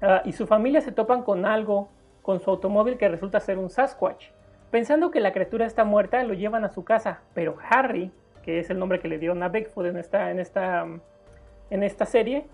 Ah, 0.02 0.22
y 0.24 0.32
su 0.32 0.48
familia 0.48 0.80
se 0.82 0.94
topan 0.94 1.24
con 1.24 1.46
algo, 1.46 1.90
con 2.22 2.40
su 2.40 2.50
automóvil 2.50 2.98
que 2.98 3.10
resulta 3.10 3.40
ser 3.40 3.58
un 3.58 3.70
Sasquatch. 3.70 4.28
Pensando 4.72 5.12
que 5.12 5.20
la 5.20 5.34
criatura 5.34 5.66
está 5.66 5.84
muerta, 5.84 6.24
lo 6.24 6.34
llevan 6.34 6.64
a 6.64 6.70
su 6.70 6.86
casa, 6.86 7.22
pero 7.34 7.58
Harry, 7.70 8.12
que 8.44 8.60
es 8.60 8.70
el 8.70 8.80
nombre 8.80 9.00
que 9.00 9.10
le 9.10 9.18
dieron 9.18 9.44
a 9.44 9.50
Bigfoot 9.50 9.88
en 9.88 9.98
esta, 9.98 10.32
en 10.32 10.40
esta, 10.40 10.88
en 11.70 11.84
esta 11.84 12.06
serie, 12.06 12.46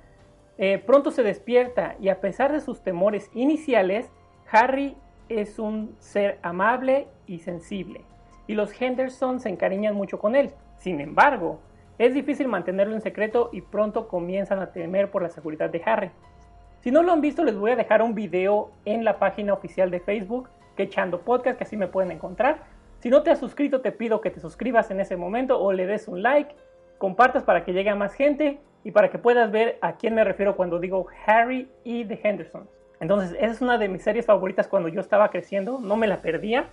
eh, 0.58 0.82
pronto 0.84 1.12
se 1.12 1.22
despierta 1.22 1.96
y 2.00 2.10
a 2.10 2.20
pesar 2.20 2.52
de 2.52 2.62
sus 2.62 2.82
temores 2.82 3.30
iniciales, 3.34 4.12
Harry 4.50 4.96
es 5.30 5.60
un 5.60 5.96
ser 6.00 6.40
amable 6.42 7.08
y 7.28 7.40
sensible, 7.40 8.02
y 8.48 8.54
los 8.54 8.80
Henderson 8.80 9.40
se 9.40 9.50
encariñan 9.50 9.94
mucho 9.94 10.18
con 10.18 10.36
él. 10.36 10.52
Sin 10.78 11.00
embargo, 11.00 11.60
es 11.98 12.14
difícil 12.14 12.48
mantenerlo 12.48 12.94
en 12.94 13.02
secreto 13.02 13.50
y 13.54 13.62
pronto 13.62 14.08
comienzan 14.08 14.60
a 14.60 14.72
temer 14.72 15.12
por 15.12 15.22
la 15.22 15.30
seguridad 15.30 15.70
de 15.70 15.82
Harry. 15.86 16.12
Si 16.82 16.92
no 16.92 17.02
lo 17.02 17.12
han 17.12 17.22
visto, 17.22 17.44
les 17.44 17.58
voy 17.58 17.72
a 17.72 17.76
dejar 17.76 18.02
un 18.02 18.14
video 18.14 18.72
en 18.86 19.04
la 19.04 19.18
página 19.18 19.54
oficial 19.54 19.90
de 19.90 20.00
Facebook, 20.00 20.50
que 20.76 20.84
echando 20.84 21.22
podcast, 21.22 21.58
que 21.58 21.64
así 21.64 21.78
me 21.78 21.88
pueden 21.88 22.12
encontrar. 22.12 22.60
Si 23.00 23.10
no 23.10 23.24
te 23.24 23.32
has 23.32 23.40
suscrito, 23.40 23.82
te 23.82 23.92
pido 23.92 24.22
que 24.22 24.30
te 24.30 24.40
suscribas 24.40 24.92
en 24.92 25.00
ese 25.00 25.16
momento 25.16 25.60
o 25.60 25.72
le 25.74 25.88
des 25.88 26.08
un 26.08 26.22
like, 26.22 26.56
compartas 26.98 27.44
para 27.44 27.64
que 27.64 27.74
llegue 27.74 27.90
a 27.90 27.96
más 27.96 28.14
gente 28.14 28.60
y 28.84 28.92
para 28.92 29.10
que 29.10 29.18
puedas 29.18 29.52
ver 29.52 29.78
a 29.82 29.94
quién 29.94 30.16
me 30.16 30.24
refiero 30.24 30.56
cuando 30.56 30.80
digo 30.80 31.08
Harry 31.26 31.70
y 31.84 32.06
The 32.06 32.20
Hendersons. 32.24 32.70
Entonces, 33.00 33.36
esa 33.40 33.52
es 33.52 33.62
una 33.62 33.78
de 33.78 33.90
mis 33.90 34.04
series 34.04 34.26
favoritas 34.26 34.68
cuando 34.68 34.90
yo 34.90 35.02
estaba 35.02 35.30
creciendo, 35.30 35.80
no 35.80 35.98
me 35.98 36.08
la 36.08 36.22
perdía. 36.22 36.66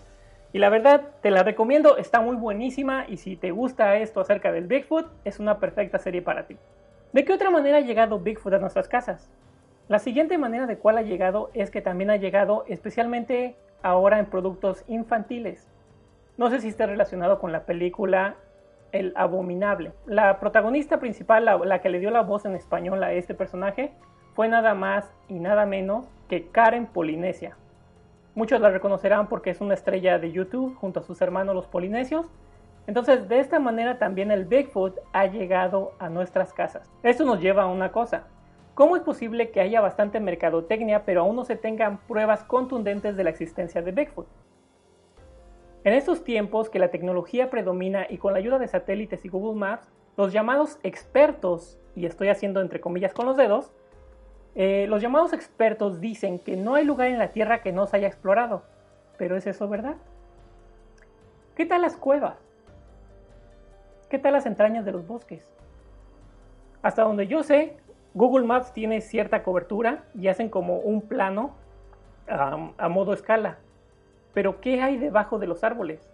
Y 0.53 0.59
la 0.59 0.69
verdad, 0.69 1.09
te 1.23 1.31
la 1.31 1.43
recomiendo, 1.43 1.97
está 1.97 2.21
muy 2.21 2.37
buenísima 2.37 3.07
y 3.09 3.17
si 3.17 3.37
te 3.37 3.53
gusta 3.53 3.97
esto 3.97 4.21
acerca 4.21 4.53
del 4.53 4.67
Bigfoot, 4.67 5.07
es 5.25 5.39
una 5.39 5.59
perfecta 5.59 5.99
serie 5.99 6.21
para 6.21 6.47
ti. 6.47 6.59
¿De 7.13 7.25
qué 7.25 7.33
otra 7.33 7.51
manera 7.51 7.79
ha 7.79 7.81
llegado 7.81 8.21
Bigfoot 8.21 8.55
a 8.55 8.59
nuestras 8.59 8.89
casas? 8.89 9.31
La 9.89 9.99
siguiente 9.99 10.39
manera 10.39 10.67
de 10.67 10.79
cuál 10.79 10.99
ha 10.99 11.03
llegado 11.03 11.51
es 11.55 11.71
que 11.71 11.81
también 11.81 12.11
ha 12.11 12.17
llegado 12.17 12.65
especialmente 12.69 13.57
ahora 13.83 14.19
en 14.19 14.27
productos 14.27 14.85
infantiles. 14.89 15.69
No 16.37 16.51
sé 16.51 16.61
si 16.61 16.69
está 16.69 16.87
relacionado 16.87 17.39
con 17.39 17.53
la 17.53 17.65
película 17.65 18.37
El 18.93 19.13
Abominable. 19.17 19.93
La 20.07 20.39
protagonista 20.39 21.01
principal, 21.01 21.45
la, 21.45 21.81
que 21.81 21.89
le 21.89 21.99
dio 21.99 22.11
la 22.11 22.23
voz 22.23 22.45
en 22.45 22.55
español 22.55 23.03
a 23.03 23.13
este 23.13 23.35
personaje, 23.35 23.93
fue 24.35 24.49
nada 24.49 24.75
más 24.75 25.13
y 25.29 25.41
nada 25.41 25.67
menos 25.67 26.09
que 26.29 26.49
Karen 26.49 26.87
Polinesia. 26.87 27.57
Muchos 28.35 28.61
la 28.61 28.71
reconocerán 28.71 29.29
porque 29.29 29.51
es 29.51 29.61
una 29.61 29.75
estrella 29.75 30.19
de 30.19 30.33
YouTube 30.33 30.75
junto 30.77 31.01
a 31.01 31.03
sus 31.03 31.21
hermanos 31.21 31.55
los 31.55 31.67
polinesios. 31.67 32.31
Entonces, 32.87 33.29
de 33.29 33.39
esta 33.39 33.59
manera 33.59 33.99
también 33.99 34.31
el 34.31 34.47
Bigfoot 34.47 34.99
ha 35.13 35.27
llegado 35.27 35.93
a 35.99 36.09
nuestras 36.09 36.53
casas. 36.55 36.91
Esto 37.03 37.25
nos 37.25 37.41
lleva 37.41 37.65
a 37.65 37.67
una 37.67 37.93
cosa. 37.93 38.25
¿Cómo 38.75 38.97
es 38.97 39.03
posible 39.03 39.51
que 39.51 39.61
haya 39.61 39.83
bastante 39.83 40.19
mercadotecnia 40.19 41.05
pero 41.05 41.21
aún 41.21 41.37
no 41.37 41.45
se 41.45 41.57
tengan 41.57 41.99
pruebas 41.99 42.43
contundentes 42.45 43.17
de 43.17 43.25
la 43.25 43.31
existencia 43.31 43.83
de 43.83 43.93
Bigfoot? 43.93 44.27
En 45.85 45.93
estos 45.93 46.25
tiempos 46.25 46.71
que 46.71 46.79
la 46.79 46.91
tecnología 46.91 47.51
predomina 47.51 48.07
y 48.09 48.17
con 48.17 48.33
la 48.33 48.39
ayuda 48.39 48.59
de 48.59 48.69
satélites 48.69 49.25
y 49.25 49.29
Google 49.29 49.59
Maps, 49.59 49.93
los 50.17 50.33
llamados 50.33 50.79
expertos, 50.83 51.79
y 51.95 52.07
estoy 52.07 52.29
haciendo 52.29 52.61
entre 52.61 52.81
comillas 52.81 53.13
con 53.13 53.27
los 53.27 53.37
dedos, 53.37 53.73
eh, 54.55 54.87
los 54.89 55.01
llamados 55.01 55.33
expertos 55.33 56.01
dicen 56.01 56.39
que 56.39 56.57
no 56.57 56.75
hay 56.75 56.85
lugar 56.85 57.09
en 57.09 57.19
la 57.19 57.29
Tierra 57.29 57.63
que 57.63 57.73
no 57.73 57.87
se 57.87 57.97
haya 57.97 58.09
explorado. 58.09 58.63
Pero 59.17 59.37
¿es 59.37 59.47
eso 59.47 59.69
verdad? 59.69 59.97
¿Qué 61.55 61.67
tal 61.67 61.83
las 61.83 61.97
cuevas? 61.97 62.37
¿Qué 64.09 64.19
tal 64.19 64.35
las 64.35 64.47
entrañas 64.47 64.85
de 64.85 64.93
los 64.93 65.07
bosques? 65.07 65.49
Hasta 66.83 67.03
donde 67.03 67.27
yo 67.27 67.43
sé, 67.43 67.77
Google 68.15 68.47
Maps 68.47 68.73
tiene 68.73 69.01
cierta 69.01 69.43
cobertura 69.43 70.05
y 70.15 70.29
hacen 70.29 70.51
como 70.51 70.79
un 70.79 71.03
plano 71.03 71.55
a 72.27 72.89
modo 72.89 73.13
escala. 73.13 73.59
Pero 74.35 74.61
¿qué 74.61 74.83
hay 74.83 74.97
debajo 74.97 75.39
de 75.39 75.47
los 75.47 75.65
árboles? 75.65 76.09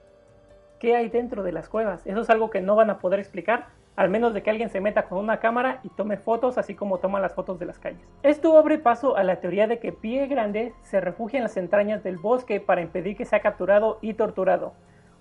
¿Qué 0.78 0.96
hay 0.96 1.08
dentro 1.08 1.42
de 1.42 1.52
las 1.52 1.68
cuevas? 1.68 2.06
Eso 2.06 2.20
es 2.20 2.30
algo 2.30 2.50
que 2.50 2.60
no 2.60 2.76
van 2.76 2.90
a 2.90 2.98
poder 2.98 3.20
explicar 3.20 3.68
al 3.98 4.10
menos 4.10 4.32
de 4.32 4.44
que 4.44 4.50
alguien 4.50 4.70
se 4.70 4.80
meta 4.80 5.08
con 5.08 5.18
una 5.18 5.40
cámara 5.40 5.80
y 5.82 5.88
tome 5.88 6.18
fotos 6.18 6.56
así 6.56 6.76
como 6.76 6.98
toma 6.98 7.18
las 7.18 7.34
fotos 7.34 7.58
de 7.58 7.66
las 7.66 7.80
calles. 7.80 8.06
Esto 8.22 8.56
abre 8.56 8.78
paso 8.78 9.16
a 9.16 9.24
la 9.24 9.40
teoría 9.40 9.66
de 9.66 9.80
que 9.80 9.90
Pie 9.90 10.28
Grande 10.28 10.72
se 10.82 11.00
refugia 11.00 11.38
en 11.38 11.42
las 11.42 11.56
entrañas 11.56 12.04
del 12.04 12.16
bosque 12.16 12.60
para 12.60 12.80
impedir 12.80 13.16
que 13.16 13.24
sea 13.24 13.40
capturado 13.40 13.98
y 14.00 14.14
torturado, 14.14 14.72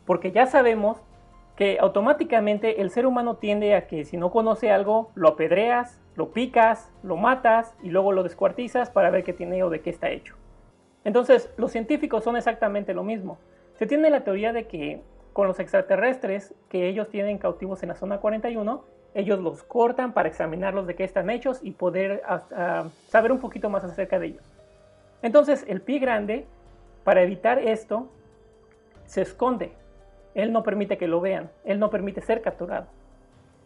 porque 0.05 0.31
ya 0.31 0.45
sabemos 0.45 1.01
que 1.55 1.79
automáticamente 1.81 2.79
el 2.79 2.91
ser 2.91 3.07
humano 3.07 3.37
tiende 3.37 3.73
a 3.73 3.87
que 3.87 4.05
si 4.05 4.15
no 4.15 4.29
conoce 4.29 4.69
algo, 4.69 5.09
lo 5.15 5.29
apedreas, 5.29 5.99
lo 6.13 6.29
picas, 6.29 6.93
lo 7.01 7.17
matas 7.17 7.75
y 7.81 7.89
luego 7.89 8.11
lo 8.11 8.21
descuartizas 8.21 8.91
para 8.91 9.09
ver 9.09 9.23
qué 9.23 9.33
tiene 9.33 9.63
o 9.63 9.71
de 9.71 9.81
qué 9.81 9.89
está 9.89 10.11
hecho. 10.11 10.35
Entonces, 11.03 11.51
los 11.57 11.71
científicos 11.71 12.23
son 12.23 12.37
exactamente 12.37 12.93
lo 12.93 13.03
mismo. 13.03 13.39
Se 13.73 13.87
tiene 13.87 14.11
la 14.11 14.23
teoría 14.23 14.53
de 14.53 14.67
que 14.67 15.01
con 15.37 15.45
los 15.45 15.59
extraterrestres 15.59 16.55
que 16.67 16.87
ellos 16.89 17.09
tienen 17.09 17.37
cautivos 17.37 17.83
en 17.83 17.89
la 17.89 17.95
zona 17.95 18.17
41, 18.17 18.83
ellos 19.13 19.39
los 19.39 19.61
cortan 19.61 20.11
para 20.11 20.29
examinarlos 20.29 20.87
de 20.87 20.95
qué 20.95 21.03
están 21.03 21.29
hechos 21.29 21.59
y 21.61 21.73
poder 21.73 22.23
saber 23.09 23.31
un 23.31 23.37
poquito 23.37 23.69
más 23.69 23.83
acerca 23.83 24.17
de 24.17 24.25
ellos. 24.25 24.43
Entonces 25.21 25.63
el 25.67 25.81
pie 25.81 25.99
grande, 25.99 26.47
para 27.03 27.21
evitar 27.21 27.59
esto, 27.59 28.07
se 29.05 29.21
esconde. 29.21 29.73
Él 30.33 30.51
no 30.51 30.63
permite 30.63 30.97
que 30.97 31.07
lo 31.07 31.21
vean, 31.21 31.51
él 31.65 31.77
no 31.77 31.91
permite 31.91 32.19
ser 32.21 32.41
capturado. 32.41 32.87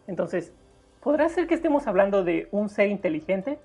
Entonces, 0.07 0.51
¿podrá 0.99 1.29
ser 1.29 1.47
que 1.47 1.53
estemos 1.53 1.87
hablando 1.87 2.25
de 2.25 2.49
un 2.51 2.67
ser 2.67 2.89
inteligente? 2.89 3.59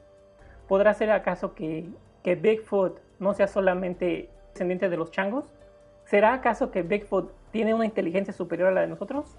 ¿Podrá 0.68 0.94
ser 0.94 1.10
acaso 1.10 1.56
que, 1.56 1.88
que 2.22 2.36
Bigfoot 2.36 3.00
no 3.18 3.34
sea 3.34 3.48
solamente 3.48 4.30
descendiente 4.52 4.88
de 4.88 4.96
los 4.96 5.10
changos? 5.10 5.52
¿Será 6.06 6.34
acaso 6.34 6.70
que 6.70 6.82
Bigfoot 6.82 7.32
tiene 7.50 7.74
una 7.74 7.84
inteligencia 7.84 8.32
superior 8.32 8.68
a 8.68 8.70
la 8.70 8.82
de 8.82 8.86
nosotros? 8.86 9.36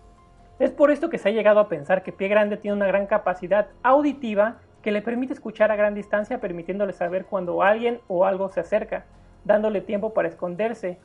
Es 0.60 0.70
por 0.72 0.92
esto 0.92 1.10
que 1.10 1.18
se 1.18 1.30
ha 1.30 1.32
llegado 1.32 1.62
a 1.62 1.70
pensar 1.70 2.04
que 2.04 2.12
Pie 2.12 2.28
Grande 2.28 2.58
tiene 2.58 2.76
una 2.76 2.88
gran 2.88 3.08
capacidad 3.08 3.70
auditiva 3.84 4.58
que 4.82 4.92
le 4.92 5.02
permite 5.02 5.32
escuchar 5.32 5.72
a 5.72 5.78
gran 5.78 5.94
distancia, 5.94 6.42
permitiéndole 6.42 6.92
saber 6.92 7.26
cuando 7.26 7.64
alguien 7.64 8.02
o 8.10 8.26
algo 8.26 8.50
se 8.50 8.60
acerca, 8.60 9.06
dándole 9.46 9.80
tiempo 9.80 10.14
para 10.14 10.28
esconderse. 10.28 10.98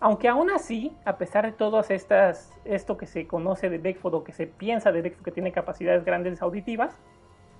Aunque 0.00 0.28
aún 0.28 0.50
así, 0.50 0.94
a 1.06 1.16
pesar 1.16 1.46
de 1.46 1.52
todas 1.52 1.90
estas, 1.90 2.52
esto 2.66 2.98
que 2.98 3.06
se 3.06 3.26
conoce 3.26 3.70
de 3.70 3.78
Bigfoot 3.78 4.12
o 4.12 4.22
que 4.22 4.32
se 4.32 4.46
piensa 4.46 4.92
de 4.92 5.00
Bigfoot 5.00 5.24
que 5.24 5.32
tiene 5.32 5.50
capacidades 5.50 6.04
grandes 6.04 6.42
auditivas, 6.42 7.00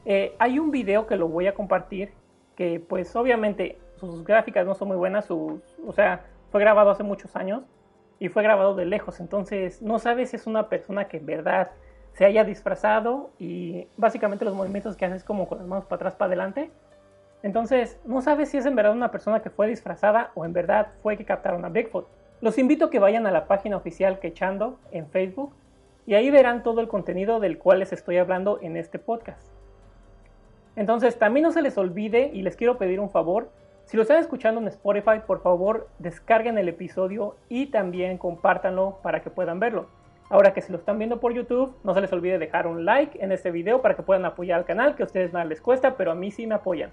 eh, 0.05 0.37
hay 0.39 0.59
un 0.59 0.71
video 0.71 1.07
que 1.07 1.17
lo 1.17 1.29
voy 1.29 1.47
a 1.47 1.55
compartir 1.55 2.13
que 2.55 2.81
pues 2.81 3.17
obviamente 3.17 3.79
sus 3.97 4.25
gráficas 4.25 4.67
no 4.67 4.75
son 4.75 4.89
muy 4.89 4.99
buenas, 4.99 5.31
o 5.31 5.61
sea, 5.95 6.25
fue 6.55 6.61
grabado 6.61 6.91
hace 6.91 7.03
muchos 7.03 7.35
años 7.35 7.65
y 8.21 8.29
fue 8.29 8.45
grabado 8.45 8.77
de 8.77 8.85
lejos, 8.85 9.19
entonces 9.19 9.83
no 9.83 9.99
sabes 9.99 10.31
si 10.31 10.37
es 10.37 10.47
una 10.47 10.69
persona 10.69 11.09
que 11.09 11.17
en 11.17 11.27
verdad 11.27 11.73
se 12.13 12.25
haya 12.25 12.45
disfrazado 12.45 13.31
y 13.41 13.89
básicamente 13.97 14.45
los 14.45 14.55
movimientos 14.55 14.97
que 14.97 15.05
hace 15.05 15.17
es 15.17 15.25
como 15.25 15.49
con 15.49 15.59
las 15.59 15.67
manos 15.67 15.85
para 15.87 15.97
atrás, 15.97 16.15
para 16.15 16.29
adelante. 16.29 16.71
Entonces, 17.43 17.99
no 18.05 18.23
sabes 18.23 18.51
si 18.51 18.59
es 18.59 18.67
en 18.67 18.77
verdad 18.77 18.93
una 18.93 19.11
persona 19.11 19.43
que 19.43 19.51
fue 19.51 19.67
disfrazada 19.67 20.31
o 20.37 20.45
en 20.45 20.53
verdad 20.53 20.93
fue 21.03 21.17
que 21.17 21.25
captaron 21.25 21.65
a 21.65 21.71
Bigfoot. 21.71 22.07
Los 22.41 22.57
invito 22.57 22.85
a 22.85 22.91
que 22.91 23.01
vayan 23.01 23.27
a 23.27 23.33
la 23.33 23.49
página 23.49 23.77
oficial 23.77 24.21
Quechando 24.21 24.79
en 24.93 25.09
Facebook 25.09 25.57
y 26.07 26.15
ahí 26.15 26.31
verán 26.31 26.63
todo 26.63 26.81
el 26.81 26.87
contenido 26.87 27.41
del 27.41 27.59
cual 27.59 27.81
les 27.81 27.93
estoy 27.93 28.19
hablando 28.19 28.61
en 28.63 28.77
este 28.77 29.01
podcast. 29.01 29.51
Entonces, 30.77 31.19
también 31.19 31.43
no 31.43 31.51
se 31.51 31.63
les 31.63 31.77
olvide 31.77 32.31
y 32.33 32.43
les 32.43 32.55
quiero 32.55 32.79
pedir 32.79 33.01
un 33.01 33.11
favor, 33.11 33.51
si 33.87 33.97
lo 33.97 34.03
están 34.03 34.19
escuchando 34.19 34.61
en 34.61 34.69
Spotify, 34.69 35.21
por 35.27 35.43
favor 35.43 35.89
descarguen 35.99 36.59
el 36.59 36.69
episodio 36.69 37.37
y 37.49 37.67
también 37.67 38.19
compártanlo 38.19 38.99
para 39.03 39.23
que 39.23 39.31
puedan 39.31 39.61
verlo. 39.61 39.89
Ahora 40.31 40.55
que 40.55 40.63
si 40.63 40.73
lo 40.73 40.79
están 40.79 40.99
viendo 40.99 41.21
por 41.21 41.35
YouTube, 41.35 41.77
no 41.85 41.93
se 41.93 42.01
les 42.01 42.13
olvide 42.13 42.39
dejar 42.39 42.67
un 42.67 42.85
like 42.85 43.23
en 43.23 43.31
este 43.31 43.51
video 43.51 43.83
para 43.83 43.95
que 43.95 44.03
puedan 44.03 44.25
apoyar 44.25 44.59
al 44.59 44.65
canal, 44.65 44.97
que 44.97 45.03
a 45.03 45.07
ustedes 45.07 45.33
nada 45.33 45.45
les 45.45 45.61
cuesta, 45.61 45.97
pero 45.97 46.11
a 46.11 46.15
mí 46.15 46.31
sí 46.31 46.47
me 46.47 46.55
apoyan. 46.55 46.91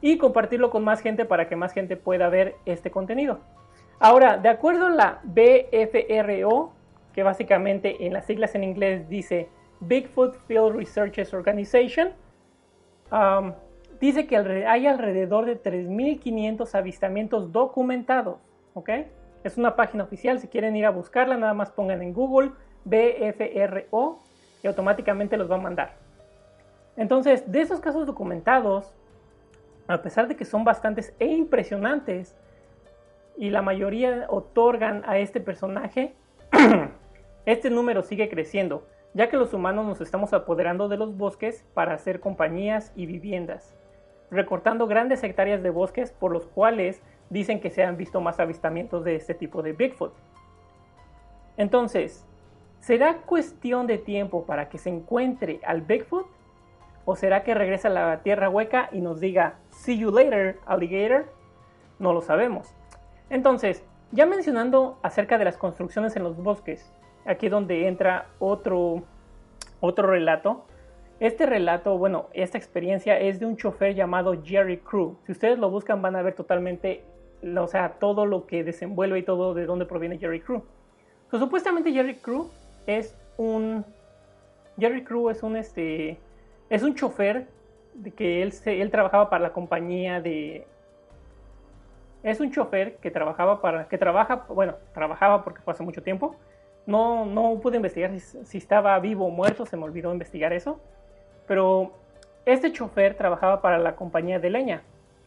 Y 0.00 0.16
compartirlo 0.18 0.70
con 0.70 0.82
más 0.82 1.00
gente 1.00 1.26
para 1.26 1.48
que 1.48 1.54
más 1.54 1.72
gente 1.74 1.96
pueda 1.96 2.28
ver 2.28 2.56
este 2.64 2.90
contenido. 2.90 3.40
Ahora, 4.00 4.38
de 4.38 4.48
acuerdo 4.48 4.86
a 4.86 4.90
la 4.90 5.20
BFRO, 5.22 6.72
que 7.12 7.22
básicamente 7.22 8.06
en 8.06 8.14
las 8.14 8.24
siglas 8.26 8.54
en 8.54 8.64
inglés 8.64 9.08
dice 9.08 9.48
Bigfoot 9.80 10.34
Field 10.46 10.74
Researchers 10.74 11.34
Organization, 11.34 12.12
um, 13.12 13.52
dice 14.02 14.26
que 14.26 14.36
hay 14.36 14.88
alrededor 14.88 15.46
de 15.46 15.62
3.500 15.62 16.74
avistamientos 16.74 17.52
documentados, 17.52 18.38
¿ok? 18.74 18.90
Es 19.44 19.56
una 19.56 19.76
página 19.76 20.02
oficial, 20.02 20.40
si 20.40 20.48
quieren 20.48 20.74
ir 20.74 20.86
a 20.86 20.90
buscarla, 20.90 21.36
nada 21.36 21.54
más 21.54 21.70
pongan 21.70 22.02
en 22.02 22.12
Google 22.12 22.50
BFRO 22.84 24.18
y 24.60 24.66
automáticamente 24.66 25.36
los 25.36 25.48
va 25.48 25.54
a 25.54 25.60
mandar. 25.60 25.94
Entonces, 26.96 27.50
de 27.50 27.60
esos 27.60 27.78
casos 27.78 28.04
documentados, 28.04 28.92
a 29.86 30.02
pesar 30.02 30.26
de 30.26 30.34
que 30.34 30.44
son 30.44 30.64
bastantes 30.64 31.14
e 31.20 31.26
impresionantes, 31.26 32.36
y 33.36 33.50
la 33.50 33.62
mayoría 33.62 34.26
otorgan 34.28 35.04
a 35.06 35.18
este 35.18 35.38
personaje, 35.40 36.16
este 37.46 37.70
número 37.70 38.02
sigue 38.02 38.28
creciendo, 38.28 38.84
ya 39.14 39.28
que 39.28 39.36
los 39.36 39.54
humanos 39.54 39.86
nos 39.86 40.00
estamos 40.00 40.32
apoderando 40.32 40.88
de 40.88 40.96
los 40.96 41.16
bosques 41.16 41.64
para 41.72 41.94
hacer 41.94 42.18
compañías 42.18 42.92
y 42.96 43.06
viviendas 43.06 43.76
recortando 44.32 44.86
grandes 44.86 45.22
hectáreas 45.22 45.62
de 45.62 45.70
bosques 45.70 46.10
por 46.10 46.32
los 46.32 46.46
cuales 46.46 47.02
dicen 47.30 47.60
que 47.60 47.70
se 47.70 47.84
han 47.84 47.96
visto 47.96 48.20
más 48.20 48.40
avistamientos 48.40 49.04
de 49.04 49.14
este 49.14 49.34
tipo 49.34 49.62
de 49.62 49.74
Bigfoot. 49.74 50.14
Entonces, 51.58 52.26
¿será 52.80 53.18
cuestión 53.18 53.86
de 53.86 53.98
tiempo 53.98 54.44
para 54.46 54.70
que 54.70 54.78
se 54.78 54.88
encuentre 54.88 55.60
al 55.64 55.82
Bigfoot? 55.82 56.26
¿O 57.04 57.14
será 57.14 57.42
que 57.42 57.54
regresa 57.54 57.88
a 57.88 57.92
la 57.92 58.22
tierra 58.22 58.48
hueca 58.48 58.88
y 58.90 59.00
nos 59.00 59.20
diga, 59.20 59.56
see 59.70 59.98
you 59.98 60.10
later, 60.10 60.58
alligator? 60.66 61.26
No 61.98 62.12
lo 62.12 62.22
sabemos. 62.22 62.74
Entonces, 63.28 63.84
ya 64.12 64.24
mencionando 64.24 64.98
acerca 65.02 65.36
de 65.36 65.44
las 65.44 65.58
construcciones 65.58 66.16
en 66.16 66.22
los 66.22 66.36
bosques, 66.36 66.92
aquí 67.26 67.48
donde 67.48 67.86
entra 67.86 68.28
otro, 68.38 69.02
otro 69.80 70.08
relato, 70.08 70.64
este 71.20 71.46
relato, 71.46 71.96
bueno, 71.98 72.26
esta 72.32 72.58
experiencia 72.58 73.18
es 73.18 73.38
de 73.38 73.46
un 73.46 73.56
chofer 73.56 73.94
llamado 73.94 74.42
Jerry 74.42 74.78
Crew. 74.78 75.16
Si 75.24 75.32
ustedes 75.32 75.58
lo 75.58 75.70
buscan 75.70 76.02
van 76.02 76.16
a 76.16 76.22
ver 76.22 76.34
totalmente, 76.34 77.04
o 77.56 77.66
sea, 77.68 77.92
todo 78.00 78.26
lo 78.26 78.46
que 78.46 78.64
desenvuelve 78.64 79.20
y 79.20 79.22
todo 79.22 79.54
de 79.54 79.66
dónde 79.66 79.86
proviene 79.86 80.18
Jerry 80.18 80.40
Crew. 80.40 80.62
supuestamente 81.30 81.92
Jerry 81.92 82.16
Crew 82.16 82.50
es 82.86 83.16
un 83.36 83.84
Jerry 84.78 85.04
Crew 85.04 85.30
es 85.30 85.42
un 85.42 85.56
este 85.56 86.18
es 86.68 86.82
un 86.82 86.94
chofer 86.94 87.46
de 87.94 88.10
que 88.10 88.42
él 88.42 88.52
él 88.66 88.90
trabajaba 88.90 89.30
para 89.30 89.42
la 89.42 89.52
compañía 89.52 90.20
de 90.20 90.66
es 92.22 92.40
un 92.40 92.50
chofer 92.50 92.96
que 92.96 93.10
trabajaba 93.10 93.60
para 93.60 93.88
que 93.88 93.98
trabaja, 93.98 94.46
bueno, 94.48 94.76
trabajaba 94.94 95.44
porque 95.44 95.60
fue 95.62 95.74
mucho 95.84 96.02
tiempo. 96.02 96.36
No 96.86 97.26
no 97.26 97.60
pude 97.60 97.76
investigar 97.76 98.10
si, 98.18 98.20
si 98.20 98.58
estaba 98.58 98.98
vivo 98.98 99.26
o 99.26 99.30
muerto, 99.30 99.66
se 99.66 99.76
me 99.76 99.84
olvidó 99.84 100.12
investigar 100.12 100.52
eso 100.52 100.80
pero 101.52 101.92
este 102.46 102.72
chofer 102.72 103.14
trabajaba 103.14 103.60
para 103.60 103.76
la 103.76 103.94
compañía 103.94 104.38
de 104.38 104.48
leña. 104.48 104.84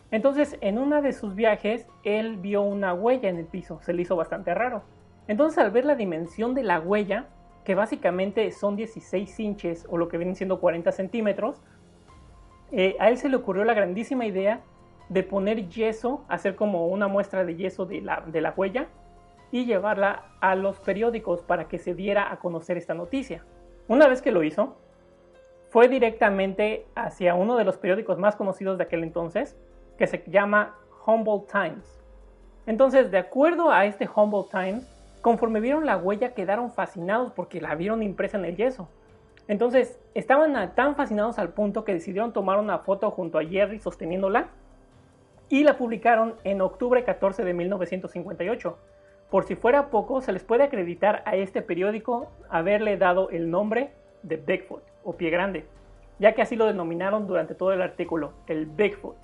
Entonces, 0.10 0.58
en 0.60 0.80
una 0.80 1.00
de 1.04 1.14
sus 1.14 1.36
viajes, 1.36 1.86
él 2.04 2.38
vio 2.38 2.64
una 2.64 2.96
huella 2.96 3.30
en 3.30 3.38
el 3.38 3.46
piso, 3.46 3.80
se 3.84 3.94
le 3.94 4.02
hizo 4.02 4.16
bastante 4.16 4.52
raro. 4.56 4.82
Entonces, 5.28 5.60
al 5.60 5.70
ver 5.70 5.86
la 5.86 5.94
dimensión 5.94 6.56
de 6.56 6.64
la 6.64 6.80
huella, 6.80 7.28
que 7.64 7.76
básicamente 7.76 8.50
son 8.50 8.76
16 8.76 9.40
inches 9.40 9.86
o 9.88 10.00
lo 10.00 10.08
que 10.08 10.18
vienen 10.18 10.36
siendo 10.36 10.60
40 10.60 10.92
centímetros, 10.94 11.62
eh, 12.72 12.96
a 13.00 13.10
él 13.10 13.20
se 13.20 13.30
le 13.30 13.36
ocurrió 13.36 13.64
la 13.64 13.76
grandísima 13.76 14.26
idea 14.26 14.62
de 15.10 15.22
poner 15.22 15.70
yeso, 15.70 16.26
hacer 16.28 16.56
como 16.56 16.88
una 16.88 17.08
muestra 17.08 17.46
de 17.46 17.56
yeso 17.56 17.86
de 17.86 18.02
la, 18.02 18.22
de 18.26 18.42
la 18.42 18.52
huella 18.58 18.88
y 19.52 19.66
llevarla 19.66 20.32
a 20.42 20.56
los 20.56 20.80
periódicos 20.80 21.44
para 21.44 21.68
que 21.68 21.78
se 21.78 21.94
diera 21.94 22.32
a 22.32 22.40
conocer 22.40 22.78
esta 22.78 22.96
noticia. 22.96 23.46
Una 23.88 24.08
vez 24.08 24.24
que 24.24 24.32
lo 24.32 24.42
hizo, 24.42 24.80
fue 25.76 25.90
directamente 25.90 26.86
hacia 26.96 27.36
uno 27.36 27.58
de 27.58 27.66
los 27.66 27.76
periódicos 27.76 28.18
más 28.18 28.38
conocidos 28.38 28.78
de 28.78 28.86
aquel 28.86 29.04
entonces, 29.04 29.58
que 29.98 30.08
se 30.08 30.24
llama 30.26 30.78
Humboldt 31.06 31.52
Times. 31.52 32.02
Entonces, 32.66 33.12
de 33.12 33.18
acuerdo 33.18 33.72
a 33.72 33.86
este 33.86 34.08
Humboldt 34.08 34.52
Times, 34.52 35.20
conforme 35.22 35.60
vieron 35.60 35.86
la 35.86 35.98
huella 35.98 36.34
quedaron 36.34 36.72
fascinados 36.72 37.34
porque 37.34 37.60
la 37.60 37.76
vieron 37.76 38.04
impresa 38.04 38.38
en 38.38 38.46
el 38.46 38.56
yeso. 38.56 38.88
Entonces, 39.50 40.00
estaban 40.14 40.74
tan 40.76 40.96
fascinados 40.96 41.40
al 41.40 41.50
punto 41.50 41.84
que 41.84 41.94
decidieron 41.94 42.32
tomar 42.32 42.58
una 42.58 42.80
foto 42.80 43.12
junto 43.12 43.38
a 43.38 43.44
Jerry 43.44 43.80
sosteniéndola 43.80 44.48
y 45.50 45.66
la 45.66 45.78
publicaron 45.78 46.36
en 46.46 46.62
octubre 46.62 47.04
14 47.04 47.44
de 47.44 47.54
1958. 47.54 48.78
Por 49.30 49.44
si 49.44 49.56
fuera 49.56 49.90
poco, 49.90 50.22
se 50.22 50.32
les 50.32 50.46
puede 50.46 50.64
acreditar 50.64 51.22
a 51.26 51.36
este 51.36 51.62
periódico 51.62 52.32
haberle 52.50 52.96
dado 52.96 53.30
el 53.30 53.52
nombre 53.52 53.92
de 54.24 54.38
Bigfoot 54.38 54.95
o 55.06 55.14
pie 55.14 55.30
grande, 55.30 55.66
ya 56.20 56.34
que 56.34 56.42
así 56.42 56.58
lo 56.58 56.66
denominaron 56.66 57.28
durante 57.28 57.56
todo 57.56 57.72
el 57.72 57.82
artículo, 57.82 58.34
el 58.48 58.66
Bigfoot. 58.66 59.16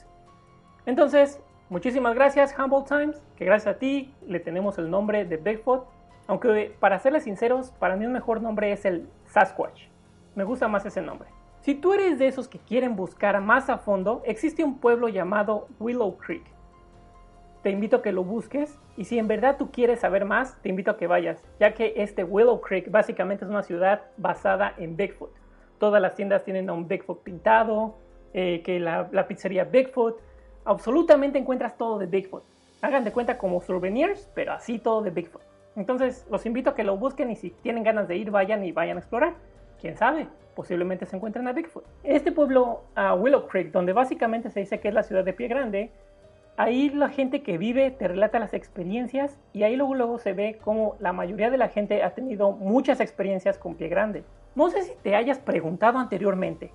Entonces, 0.85 1.41
muchísimas 1.69 2.15
gracias 2.15 2.55
Humboldt 2.57 2.87
Times, 2.87 3.21
que 3.35 3.43
gracias 3.43 3.75
a 3.75 3.79
ti 3.79 4.13
le 4.25 4.39
tenemos 4.39 4.77
el 4.77 4.89
nombre 4.89 5.25
de 5.25 5.35
Bigfoot, 5.35 5.85
aunque 6.27 6.73
para 6.79 6.99
serles 6.99 7.23
sinceros, 7.23 7.71
para 7.71 7.97
mí 7.97 8.05
el 8.05 8.11
mejor 8.11 8.41
nombre 8.41 8.71
es 8.71 8.85
el 8.85 9.09
Sasquatch. 9.25 9.87
Me 10.35 10.45
gusta 10.45 10.69
más 10.69 10.85
ese 10.85 11.01
nombre. 11.01 11.27
Si 11.61 11.75
tú 11.75 11.93
eres 11.93 12.17
de 12.17 12.27
esos 12.27 12.47
que 12.47 12.57
quieren 12.57 12.95
buscar 12.95 13.39
más 13.41 13.69
a 13.69 13.77
fondo, 13.77 14.23
existe 14.25 14.63
un 14.63 14.79
pueblo 14.79 15.09
llamado 15.09 15.67
Willow 15.79 16.17
Creek. 16.17 16.43
Te 17.61 17.69
invito 17.69 17.97
a 17.97 18.01
que 18.01 18.11
lo 18.11 18.23
busques 18.23 18.79
y 18.97 19.05
si 19.05 19.19
en 19.19 19.27
verdad 19.27 19.57
tú 19.57 19.71
quieres 19.71 19.99
saber 19.99 20.25
más, 20.25 20.59
te 20.61 20.69
invito 20.69 20.89
a 20.89 20.97
que 20.97 21.05
vayas, 21.05 21.43
ya 21.59 21.73
que 21.73 21.93
este 21.97 22.23
Willow 22.23 22.61
Creek 22.61 22.89
básicamente 22.89 23.45
es 23.45 23.51
una 23.51 23.61
ciudad 23.61 24.01
basada 24.17 24.73
en 24.77 24.95
Bigfoot. 24.95 25.40
Todas 25.81 25.99
las 25.99 26.13
tiendas 26.13 26.43
tienen 26.43 26.69
a 26.69 26.73
un 26.73 26.87
Bigfoot 26.87 27.23
pintado, 27.23 27.95
eh, 28.35 28.61
que 28.63 28.79
la, 28.79 29.09
la 29.11 29.27
pizzería 29.27 29.63
Bigfoot, 29.63 30.15
absolutamente 30.63 31.39
encuentras 31.39 31.75
todo 31.75 31.97
de 31.97 32.05
Bigfoot. 32.05 32.43
Hagan 32.83 33.03
de 33.03 33.11
cuenta 33.11 33.39
como 33.39 33.63
souvenirs, 33.63 34.29
pero 34.35 34.53
así 34.53 34.77
todo 34.77 35.01
de 35.01 35.09
Bigfoot. 35.09 35.41
Entonces 35.75 36.27
los 36.29 36.45
invito 36.45 36.69
a 36.69 36.75
que 36.75 36.83
lo 36.83 36.97
busquen 36.97 37.31
y 37.31 37.35
si 37.35 37.49
tienen 37.49 37.83
ganas 37.83 38.07
de 38.07 38.15
ir, 38.15 38.29
vayan 38.29 38.63
y 38.63 38.71
vayan 38.71 38.97
a 38.97 38.99
explorar. 38.99 39.33
Quién 39.81 39.97
sabe, 39.97 40.27
posiblemente 40.53 41.07
se 41.07 41.15
encuentren 41.15 41.47
a 41.47 41.51
Bigfoot. 41.51 41.83
Este 42.03 42.31
pueblo, 42.31 42.83
a 42.93 43.15
Willow 43.15 43.47
Creek, 43.47 43.71
donde 43.71 43.91
básicamente 43.91 44.51
se 44.51 44.59
dice 44.59 44.79
que 44.79 44.89
es 44.89 44.93
la 44.93 45.01
ciudad 45.01 45.23
de 45.23 45.33
Pie 45.33 45.47
Grande, 45.47 45.89
ahí 46.57 46.91
la 46.91 47.09
gente 47.09 47.41
que 47.41 47.57
vive 47.57 47.89
te 47.89 48.07
relata 48.07 48.37
las 48.37 48.53
experiencias 48.53 49.35
y 49.51 49.63
ahí 49.63 49.75
luego, 49.75 49.95
luego 49.95 50.19
se 50.19 50.33
ve 50.33 50.59
como 50.63 50.95
la 50.99 51.11
mayoría 51.11 51.49
de 51.49 51.57
la 51.57 51.69
gente 51.69 52.03
ha 52.03 52.11
tenido 52.11 52.51
muchas 52.51 52.99
experiencias 52.99 53.57
con 53.57 53.73
Pie 53.73 53.87
Grande. 53.87 54.23
No 54.55 54.69
sé 54.69 54.83
si 54.83 54.93
te 55.01 55.15
hayas 55.15 55.39
preguntado 55.39 55.97
anteriormente, 55.97 56.71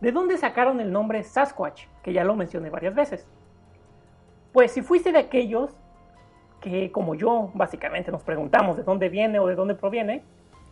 ¿de 0.00 0.12
dónde 0.12 0.36
sacaron 0.38 0.80
el 0.80 0.92
nombre 0.92 1.22
Sasquatch? 1.22 1.86
Que 2.02 2.12
ya 2.12 2.24
lo 2.24 2.36
mencioné 2.36 2.70
varias 2.70 2.94
veces. 2.94 3.26
Pues 4.52 4.70
si 4.72 4.82
fuiste 4.82 5.10
de 5.10 5.18
aquellos 5.18 5.76
que 6.60 6.92
como 6.92 7.14
yo 7.14 7.50
básicamente 7.54 8.12
nos 8.12 8.22
preguntamos 8.22 8.76
de 8.76 8.84
dónde 8.84 9.08
viene 9.08 9.38
o 9.38 9.46
de 9.48 9.54
dónde 9.54 9.74
proviene, 9.74 10.22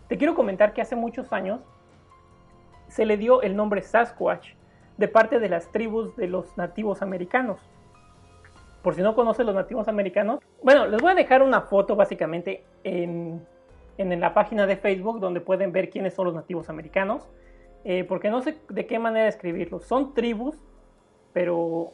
te 0.08 0.16
quiero 0.16 0.34
comentar 0.34 0.72
que 0.72 0.80
hace 0.80 0.96
muchos 0.96 1.32
años 1.32 1.60
se 2.88 3.04
le 3.04 3.16
dio 3.16 3.42
el 3.42 3.56
nombre 3.56 3.82
Sasquatch 3.82 4.54
de 4.96 5.08
parte 5.08 5.40
de 5.40 5.48
las 5.48 5.72
tribus 5.72 6.14
de 6.16 6.28
los 6.28 6.56
nativos 6.56 7.02
americanos. 7.02 7.60
Por 8.82 8.94
si 8.94 9.02
no 9.02 9.14
conocen 9.14 9.46
los 9.46 9.54
nativos 9.54 9.88
americanos, 9.88 10.40
bueno, 10.62 10.86
les 10.86 11.00
voy 11.00 11.12
a 11.12 11.14
dejar 11.14 11.42
una 11.42 11.62
foto 11.62 11.96
básicamente 11.96 12.64
en, 12.84 13.46
en 13.98 14.18
la 14.20 14.34
página 14.34 14.66
de 14.66 14.76
Facebook 14.76 15.20
donde 15.20 15.40
pueden 15.40 15.72
ver 15.72 15.90
quiénes 15.90 16.14
son 16.14 16.26
los 16.26 16.34
nativos 16.34 16.68
americanos, 16.68 17.28
eh, 17.84 18.04
porque 18.04 18.30
no 18.30 18.42
sé 18.42 18.56
de 18.68 18.86
qué 18.86 18.98
manera 18.98 19.28
escribirlos. 19.28 19.84
Son 19.84 20.14
tribus, 20.14 20.56
pero 21.32 21.92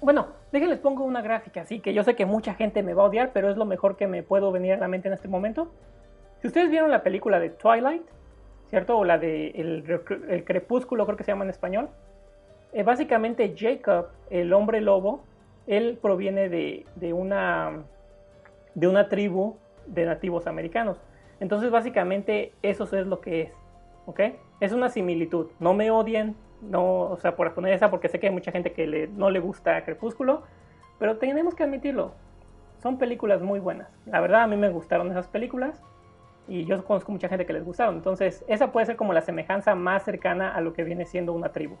bueno, 0.00 0.28
déjenles 0.52 0.78
pongo 0.78 1.04
una 1.04 1.22
gráfica 1.22 1.62
así, 1.62 1.80
que 1.80 1.94
yo 1.94 2.04
sé 2.04 2.14
que 2.14 2.26
mucha 2.26 2.54
gente 2.54 2.82
me 2.82 2.94
va 2.94 3.04
a 3.04 3.06
odiar, 3.06 3.32
pero 3.32 3.50
es 3.50 3.56
lo 3.56 3.64
mejor 3.64 3.96
que 3.96 4.06
me 4.06 4.22
puedo 4.22 4.52
venir 4.52 4.74
a 4.74 4.76
la 4.76 4.88
mente 4.88 5.08
en 5.08 5.14
este 5.14 5.28
momento. 5.28 5.72
Si 6.40 6.48
ustedes 6.48 6.70
vieron 6.70 6.90
la 6.90 7.02
película 7.02 7.40
de 7.40 7.50
Twilight, 7.50 8.02
¿cierto? 8.68 8.98
O 8.98 9.04
la 9.04 9.18
de 9.18 9.48
El, 9.50 10.44
Crepúsculo, 10.44 11.06
creo 11.06 11.16
que 11.16 11.24
se 11.24 11.32
llama 11.32 11.44
en 11.44 11.50
español. 11.50 11.88
Eh, 12.72 12.82
básicamente 12.82 13.54
Jacob, 13.56 14.08
el 14.30 14.52
hombre 14.52 14.80
lobo, 14.80 15.22
él 15.66 15.98
proviene 16.02 16.48
de, 16.48 17.12
una, 17.12 17.84
de 18.74 18.88
una 18.88 19.08
tribu 19.08 19.56
de 19.86 20.06
nativos 20.06 20.46
americanos. 20.46 21.00
Entonces 21.40 21.70
básicamente 21.70 22.52
eso 22.62 22.84
es 22.84 23.06
lo 23.06 23.20
que 23.20 23.42
es, 23.42 23.52
¿ok? 24.06 24.20
Es 24.60 24.72
una 24.72 24.88
similitud. 24.88 25.48
No 25.58 25.74
me 25.74 25.90
odien, 25.90 26.36
no, 26.62 27.02
o 27.02 27.16
sea, 27.18 27.36
por 27.36 27.52
poner 27.54 27.72
esa, 27.72 27.90
porque 27.90 28.08
sé 28.08 28.18
que 28.18 28.28
hay 28.28 28.32
mucha 28.32 28.52
gente 28.52 28.72
que 28.72 29.08
no 29.08 29.30
le 29.30 29.40
gusta 29.40 29.84
Crepúsculo, 29.84 30.42
pero 30.98 31.18
tenemos 31.18 31.54
que 31.54 31.64
admitirlo. 31.64 32.12
Son 32.82 32.98
películas 32.98 33.42
muy 33.42 33.60
buenas. 33.60 33.88
La 34.06 34.20
verdad, 34.20 34.42
a 34.42 34.46
mí 34.46 34.56
me 34.56 34.68
gustaron 34.68 35.10
esas 35.10 35.28
películas 35.28 35.82
y 36.46 36.64
yo 36.64 36.84
conozco 36.84 37.12
mucha 37.12 37.28
gente 37.28 37.46
que 37.46 37.52
les 37.52 37.64
gustaron. 37.64 37.96
Entonces, 37.96 38.44
esa 38.48 38.72
puede 38.72 38.86
ser 38.86 38.96
como 38.96 39.12
la 39.12 39.22
semejanza 39.22 39.74
más 39.74 40.04
cercana 40.04 40.54
a 40.54 40.60
lo 40.60 40.72
que 40.72 40.84
viene 40.84 41.06
siendo 41.06 41.32
una 41.32 41.50
tribu. 41.50 41.76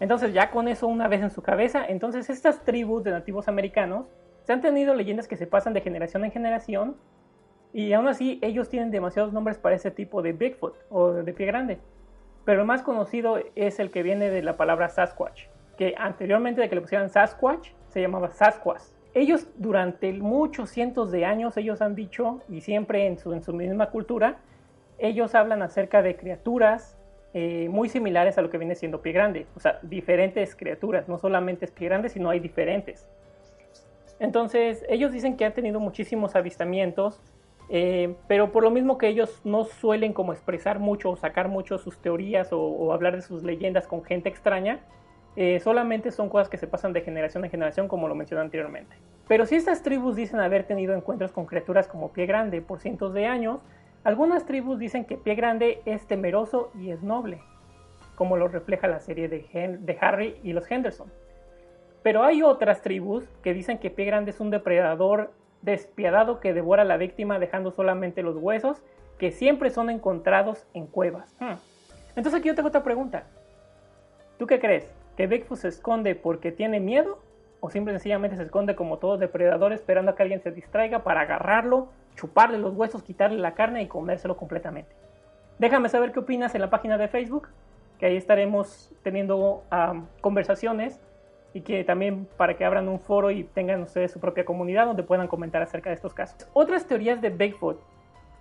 Entonces, 0.00 0.32
ya 0.32 0.50
con 0.50 0.68
eso 0.68 0.86
una 0.86 1.08
vez 1.08 1.22
en 1.22 1.30
su 1.30 1.42
cabeza, 1.42 1.84
entonces 1.86 2.28
estas 2.28 2.64
tribus 2.64 3.04
de 3.04 3.12
nativos 3.12 3.48
americanos 3.48 4.06
se 4.42 4.52
han 4.52 4.60
tenido 4.60 4.94
leyendas 4.94 5.28
que 5.28 5.36
se 5.36 5.46
pasan 5.46 5.72
de 5.72 5.80
generación 5.80 6.24
en 6.24 6.32
generación 6.32 6.96
y 7.72 7.92
aún 7.92 8.08
así 8.08 8.38
ellos 8.42 8.68
tienen 8.68 8.90
demasiados 8.90 9.32
nombres 9.32 9.58
para 9.58 9.74
ese 9.74 9.90
tipo 9.90 10.22
de 10.22 10.32
Bigfoot 10.32 10.74
o 10.90 11.12
de 11.12 11.32
pie 11.32 11.46
grande 11.46 11.78
pero 12.44 12.60
el 12.60 12.66
más 12.66 12.82
conocido 12.82 13.38
es 13.54 13.78
el 13.78 13.90
que 13.90 14.02
viene 14.02 14.30
de 14.30 14.42
la 14.42 14.56
palabra 14.56 14.88
Sasquatch, 14.88 15.44
que 15.76 15.94
anteriormente 15.96 16.60
de 16.60 16.68
que 16.68 16.74
le 16.74 16.80
pusieran 16.80 17.08
Sasquatch 17.08 17.70
se 17.88 18.00
llamaba 18.00 18.30
Sasquatch. 18.30 18.82
Ellos 19.14 19.46
durante 19.56 20.12
muchos 20.14 20.70
cientos 20.70 21.12
de 21.12 21.24
años, 21.24 21.56
ellos 21.56 21.82
han 21.82 21.94
dicho, 21.94 22.40
y 22.48 22.62
siempre 22.62 23.06
en 23.06 23.18
su, 23.18 23.32
en 23.32 23.42
su 23.42 23.52
misma 23.52 23.90
cultura, 23.90 24.38
ellos 24.98 25.34
hablan 25.34 25.62
acerca 25.62 26.02
de 26.02 26.16
criaturas 26.16 26.98
eh, 27.34 27.68
muy 27.70 27.88
similares 27.88 28.38
a 28.38 28.42
lo 28.42 28.50
que 28.50 28.58
viene 28.58 28.74
siendo 28.74 29.02
pie 29.02 29.12
grande, 29.12 29.46
o 29.54 29.60
sea, 29.60 29.78
diferentes 29.82 30.54
criaturas, 30.54 31.08
no 31.08 31.18
solamente 31.18 31.64
es 31.64 31.70
pie 31.70 31.88
grande, 31.88 32.08
sino 32.08 32.30
hay 32.30 32.40
diferentes. 32.40 33.08
Entonces, 34.18 34.84
ellos 34.88 35.12
dicen 35.12 35.36
que 35.36 35.44
han 35.44 35.52
tenido 35.52 35.80
muchísimos 35.80 36.36
avistamientos 36.36 37.20
eh, 37.74 38.16
pero 38.28 38.52
por 38.52 38.62
lo 38.62 38.70
mismo 38.70 38.98
que 38.98 39.08
ellos 39.08 39.40
no 39.44 39.64
suelen 39.64 40.12
como 40.12 40.34
expresar 40.34 40.78
mucho 40.78 41.10
o 41.10 41.16
sacar 41.16 41.48
mucho 41.48 41.78
sus 41.78 41.96
teorías 41.96 42.48
o, 42.52 42.92
hablar 42.92 43.16
de 43.16 43.22
sus 43.22 43.44
leyendas 43.44 43.86
con 43.86 44.04
gente 44.04 44.28
extraña, 44.28 44.80
eh, 45.36 45.58
solamente 45.58 46.10
son 46.10 46.28
cosas 46.28 46.50
que 46.50 46.58
se 46.58 46.66
pasan 46.66 46.92
de 46.92 47.00
generación 47.00 47.46
en 47.46 47.50
generación 47.50 47.88
como 47.88 48.08
lo 48.08 48.14
mencioné 48.14 48.42
anteriormente. 48.42 48.94
Pero 49.26 49.46
si 49.46 49.54
estas 49.54 49.82
tribus 49.82 50.16
dicen 50.16 50.40
haber 50.40 50.64
tenido 50.64 50.94
encuentros 50.94 51.32
con 51.32 51.46
criaturas 51.46 51.88
como 51.88 52.12
Pie 52.12 52.26
Grande 52.26 52.60
por 52.60 52.78
cientos 52.78 53.14
de 53.14 53.24
años, 53.24 53.60
algunas 54.04 54.44
tribus 54.44 54.78
dicen 54.78 55.06
que 55.06 55.16
Pie 55.16 55.34
Grande 55.34 55.80
es 55.86 56.06
temeroso 56.06 56.72
y 56.78 56.90
es 56.90 57.02
noble, 57.02 57.40
como 58.16 58.36
lo 58.36 58.48
refleja 58.48 58.86
la 58.86 59.00
serie 59.00 59.28
de, 59.28 59.78
de 59.80 59.98
Harry 59.98 60.36
y 60.42 60.52
los 60.52 60.70
Henderson. 60.70 61.10
Pero 62.02 62.24
hay 62.24 62.42
otras 62.42 62.82
tribus 62.82 63.24
que 63.42 63.54
dicen 63.54 63.78
que 63.78 63.90
Pie 63.90 64.06
Grande 64.06 64.30
es 64.30 64.40
un 64.40 64.50
depredador 64.50 65.30
despiadado 65.62 66.40
que 66.40 66.52
devora 66.52 66.82
a 66.82 66.84
la 66.84 66.96
víctima 66.96 67.38
dejando 67.38 67.70
solamente 67.70 68.22
los 68.22 68.36
huesos 68.36 68.82
que 69.18 69.30
siempre 69.30 69.70
son 69.70 69.88
encontrados 69.90 70.66
en 70.74 70.86
cuevas. 70.86 71.36
Hmm. 71.38 71.54
Entonces 72.16 72.34
aquí 72.34 72.48
yo 72.48 72.54
tengo 72.54 72.68
otra 72.68 72.82
pregunta. 72.82 73.24
¿Tú 74.38 74.46
qué 74.46 74.58
crees? 74.58 74.90
¿Que 75.16 75.28
Bigfoot 75.28 75.58
se 75.58 75.68
esconde 75.68 76.16
porque 76.16 76.50
tiene 76.50 76.80
miedo? 76.80 77.20
¿O 77.60 77.70
simple 77.70 77.92
sencillamente 77.92 78.36
se 78.36 78.42
esconde 78.42 78.74
como 78.74 78.98
todo 78.98 79.18
depredador 79.18 79.72
esperando 79.72 80.10
a 80.10 80.16
que 80.16 80.22
alguien 80.22 80.42
se 80.42 80.50
distraiga 80.50 81.04
para 81.04 81.20
agarrarlo, 81.20 81.90
chuparle 82.16 82.58
los 82.58 82.74
huesos, 82.74 83.04
quitarle 83.04 83.38
la 83.38 83.54
carne 83.54 83.82
y 83.82 83.86
comérselo 83.86 84.36
completamente? 84.36 84.90
Déjame 85.60 85.88
saber 85.88 86.10
qué 86.10 86.18
opinas 86.18 86.56
en 86.56 86.60
la 86.60 86.70
página 86.70 86.98
de 86.98 87.06
Facebook, 87.06 87.48
que 88.00 88.06
ahí 88.06 88.16
estaremos 88.16 88.92
teniendo 89.04 89.62
conversaciones 90.20 91.00
y 91.54 91.60
que 91.60 91.84
también 91.84 92.26
para 92.36 92.56
que 92.56 92.64
abran 92.64 92.88
un 92.88 92.98
foro 92.98 93.30
y 93.30 93.44
tengan 93.44 93.82
ustedes 93.82 94.12
su 94.12 94.20
propia 94.20 94.44
comunidad 94.44 94.86
donde 94.86 95.02
puedan 95.02 95.28
comentar 95.28 95.62
acerca 95.62 95.90
de 95.90 95.96
estos 95.96 96.14
casos. 96.14 96.48
Otras 96.52 96.86
teorías 96.86 97.20
de 97.20 97.30
Bigfoot. 97.30 97.80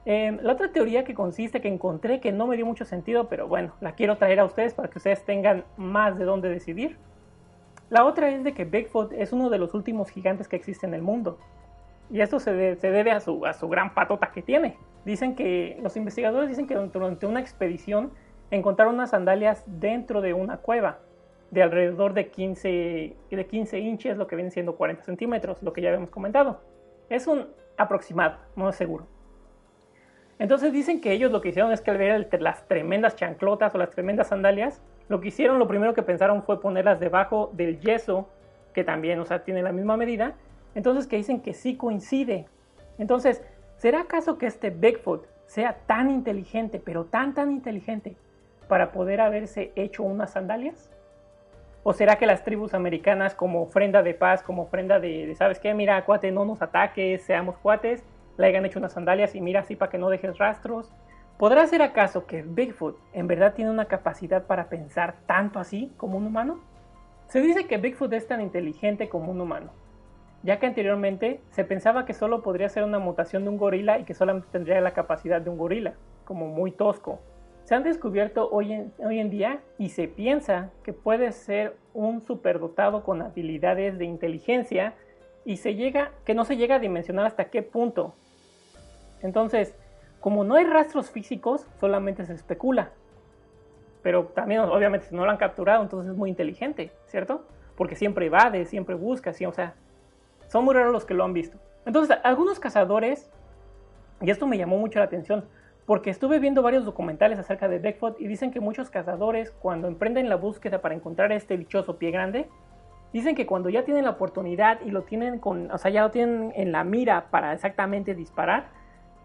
Em, 0.06 0.40
la 0.42 0.54
otra 0.54 0.72
teoría 0.72 1.04
que 1.04 1.14
consiste, 1.14 1.62
que 1.62 1.68
encontré, 1.68 2.20
que 2.20 2.32
no 2.32 2.48
me 2.48 2.56
dio 2.56 2.66
mucho 2.66 2.86
sentido, 2.86 3.28
pero 3.28 3.48
bueno, 3.48 3.74
la 3.82 3.94
quiero 3.94 4.18
traer 4.18 4.40
a 4.40 4.46
ustedes 4.46 4.74
para 4.74 4.90
que 4.90 4.98
ustedes 4.98 5.24
tengan 5.26 5.64
más 5.78 6.18
de 6.18 6.26
dónde 6.26 6.50
decidir. 6.50 6.98
La 7.90 8.06
otra 8.06 8.30
es 8.30 8.44
de 8.44 8.54
que 8.54 8.66
Bigfoot 8.66 9.12
es 9.14 9.34
uno 9.34 9.50
de 9.50 9.60
los 9.60 9.74
últimos 9.74 10.10
gigantes 10.10 10.48
que 10.48 10.56
existe 10.56 10.88
en 10.88 10.94
el 10.94 11.02
mundo. 11.02 11.38
Y 12.10 12.22
esto 12.22 12.40
se, 12.40 12.52
debe 12.54 13.12
a 13.12 13.20
su, 13.20 13.46
a 13.46 13.54
su 13.54 13.70
gran 13.70 13.94
patota 13.94 14.32
que 14.32 14.42
tiene. 14.42 14.78
Dicen 15.06 15.36
que, 15.36 15.78
los 15.82 15.96
investigadores 15.98 16.50
dicen 16.50 16.68
que 16.68 16.76
durante 16.76 17.26
una 17.26 17.40
expedición 17.40 18.12
encontraron 18.50 18.96
unas 18.96 19.12
sandalias 19.12 19.64
dentro 19.68 20.22
de 20.22 20.34
una 20.34 20.58
cueva 20.58 21.00
de 21.52 21.62
alrededor 21.62 22.14
de 22.14 22.30
15, 22.30 23.16
de 23.30 23.46
15 23.46 23.80
inches, 23.80 24.18
lo 24.18 24.26
que 24.26 24.36
viene 24.36 24.52
siendo 24.52 24.76
40 24.76 25.04
centímetros, 25.04 25.62
lo 25.62 25.74
que 25.74 25.82
ya 25.82 25.90
habíamos 25.90 26.10
comentado. 26.10 26.62
Es 27.10 27.28
un 27.28 27.48
aproximado, 27.78 28.38
no 28.56 28.70
es 28.70 28.76
seguro. 28.76 29.06
Entonces 30.40 30.74
dicen 30.74 31.02
que 31.02 31.12
ellos 31.12 31.32
lo 31.32 31.42
que 31.42 31.50
hicieron 31.50 31.72
es 31.72 31.82
que 31.82 31.92
al 31.92 31.98
ver 31.98 32.42
las 32.42 32.68
tremendas 32.68 33.16
chanclotas 33.16 33.76
o 33.76 33.78
las 33.78 33.92
tremendas 33.92 34.30
sandalias, 34.30 34.82
lo 35.10 35.20
que 35.20 35.28
hicieron, 35.28 35.60
lo 35.60 35.68
primero 35.68 35.94
que 35.94 36.04
pensaron 36.04 36.42
fue 36.42 36.62
ponerlas 36.62 37.00
debajo 37.00 37.52
del 37.54 37.80
yeso, 37.80 38.30
que 38.74 38.84
también, 38.84 39.20
o 39.20 39.26
sea, 39.26 39.44
tiene 39.44 39.62
la 39.62 39.74
misma 39.74 39.98
medida. 39.98 40.36
Entonces 40.74 41.06
que 41.06 41.18
dicen 41.18 41.42
que 41.42 41.54
sí 41.54 41.76
coincide. 41.76 42.48
Entonces, 42.98 43.44
¿será 43.76 44.02
acaso 44.02 44.38
que 44.38 44.46
este 44.46 44.70
Bigfoot 44.70 45.28
sea 45.48 45.80
tan 45.86 46.10
inteligente, 46.10 46.82
pero 46.84 47.06
tan, 47.06 47.34
tan 47.34 47.52
inteligente, 47.52 48.16
para 48.70 48.94
poder 48.94 49.20
haberse 49.20 49.74
hecho 49.76 50.04
unas 50.04 50.32
sandalias? 50.32 50.90
¿O 51.84 51.94
será 51.94 52.18
que 52.18 52.28
las 52.28 52.44
tribus 52.44 52.76
americanas 52.76 53.34
como 53.34 53.64
ofrenda 53.64 54.04
de 54.04 54.14
paz, 54.14 54.44
como 54.44 54.64
ofrenda 54.64 55.00
de, 55.00 55.34
¿sabes 55.36 55.60
qué? 55.60 55.74
Mira, 55.74 56.06
cuate, 56.06 56.32
no 56.32 56.46
nos 56.46 56.62
ataques, 56.62 57.24
seamos 57.24 57.58
cuates, 57.58 58.04
le 58.38 58.46
hayan 58.46 58.66
hecho 58.66 58.78
unas 58.78 58.94
sandalias 58.94 59.34
y 59.34 59.42
mira 59.42 59.62
así 59.62 59.76
para 59.76 59.90
que 59.90 59.98
no 59.98 60.10
dejes 60.10 60.38
rastros? 60.38 60.94
¿Podrá 61.40 61.66
ser 61.66 61.82
acaso 61.82 62.28
que 62.28 62.44
Bigfoot 62.44 63.00
en 63.14 63.26
verdad 63.26 63.56
tiene 63.56 63.72
una 63.72 63.86
capacidad 63.86 64.46
para 64.46 64.70
pensar 64.70 65.16
tanto 65.26 65.58
así 65.58 65.92
como 65.98 66.20
un 66.20 66.28
humano? 66.28 66.60
Se 67.26 67.42
dice 67.42 67.66
que 67.66 67.78
Bigfoot 67.78 68.14
es 68.14 68.28
tan 68.28 68.42
inteligente 68.42 69.10
como 69.10 69.32
un 69.32 69.42
humano, 69.42 69.72
ya 70.44 70.60
que 70.60 70.68
anteriormente 70.68 71.42
se 71.50 71.64
pensaba 71.64 72.06
que 72.06 72.14
solo 72.14 72.44
podría 72.44 72.70
ser 72.70 72.84
una 72.84 73.00
mutación 73.00 73.44
de 73.44 73.50
un 73.50 73.58
gorila 73.58 73.98
y 73.98 74.04
que 74.04 74.14
solamente 74.14 74.50
tendría 74.52 74.82
la 74.82 74.94
capacidad 74.94 75.42
de 75.42 75.50
un 75.50 75.58
gorila, 75.58 75.96
como 76.26 76.46
muy 76.46 76.72
tosco. 76.72 77.22
Se 77.64 77.76
han 77.76 77.84
descubierto 77.84 78.50
hoy 78.52 78.74
en, 78.74 79.30
día 79.30 79.60
y 79.78 79.90
se 79.90 80.08
piensa 80.08 80.72
que 80.84 80.94
puede 80.94 81.32
ser 81.32 81.78
un 81.94 82.22
superdotado 82.22 83.04
con 83.04 83.22
habilidades 83.22 83.98
de 83.98 84.06
inteligencia 84.06 84.94
y 85.46 85.58
se 85.58 85.76
llega, 85.76 86.12
que 86.26 86.34
no 86.34 86.46
se 86.46 86.58
llega 86.58 86.76
a 86.76 86.80
dimensionar 86.80 87.26
hasta 87.26 87.46
qué 87.46 87.62
punto. 87.62 88.14
Entonces, 89.22 89.76
como 90.20 90.44
no 90.44 90.56
hay 90.56 90.66
rastros 90.66 91.10
físicos, 91.10 91.66
solamente 91.80 92.26
se 92.26 92.34
especula. 92.34 92.92
Pero 94.04 94.26
también, 94.26 94.62
obviamente, 94.62 95.08
si 95.08 95.16
no 95.16 95.26
lo 95.26 95.32
han 95.32 95.38
capturado, 95.38 95.84
entonces 95.84 96.12
es 96.12 96.18
muy 96.18 96.30
inteligente, 96.30 96.92
¿cierto? 97.06 97.46
Porque 97.76 97.96
siempre 97.96 98.26
evade, 98.26 98.66
siempre 98.66 98.96
busca, 98.96 99.32
o 99.32 99.54
sea, 99.54 99.76
son 100.48 100.66
muy 100.66 100.74
raros 100.74 100.92
los 100.92 101.06
que 101.06 101.14
lo 101.14 101.24
han 101.24 101.34
visto. 101.34 101.58
Entonces, 101.86 102.18
algunos 102.24 102.60
cazadores, 102.60 103.30
y 104.22 104.30
esto 104.30 104.48
me 104.48 104.58
llamó 104.58 104.78
mucho 104.78 105.00
la 105.00 105.06
atención, 105.06 105.46
porque 105.92 106.10
estuve 106.10 106.40
viendo 106.40 106.62
varios 106.62 106.86
documentales 106.86 107.38
acerca 107.38 107.68
de 107.68 107.78
Bigfoot 107.78 108.22
y 108.22 108.26
dicen 108.26 108.52
que 108.52 108.62
muchos 108.62 108.90
cazadores, 108.90 109.52
cuando 109.52 109.90
emprenden 109.90 110.30
la 110.30 110.38
búsqueda 110.38 110.80
para 110.80 110.96
encontrar 110.96 111.34
este 111.34 111.58
dichoso 111.58 111.98
pie 111.98 112.12
grande, 112.12 112.48
dicen 113.12 113.36
que 113.36 113.46
cuando 113.46 113.68
ya 113.68 113.84
tienen 113.84 114.06
la 114.06 114.12
oportunidad 114.12 114.80
y 114.86 114.92
lo 114.92 115.02
tienen 115.02 115.40
con, 115.40 115.70
o 115.70 115.78
sea, 115.78 115.92
ya 115.92 116.04
lo 116.04 116.12
tienen 116.12 116.54
en 116.56 116.72
la 116.72 116.86
mira 116.86 117.30
para 117.30 117.52
exactamente 117.52 118.16
disparar, 118.16 118.70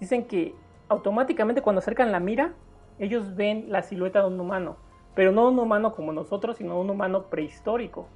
dicen 0.00 0.24
que 0.24 0.56
automáticamente 0.88 1.62
cuando 1.62 1.78
acercan 1.78 2.10
la 2.10 2.18
mira, 2.18 2.54
ellos 2.98 3.36
ven 3.36 3.66
la 3.68 3.82
silueta 3.82 4.22
de 4.22 4.26
un 4.26 4.40
humano, 4.40 4.76
pero 5.14 5.30
no 5.30 5.48
un 5.48 5.60
humano 5.60 5.94
como 5.94 6.12
nosotros, 6.12 6.56
sino 6.56 6.80
un 6.80 6.90
humano 6.90 7.26
prehistórico. 7.26 8.08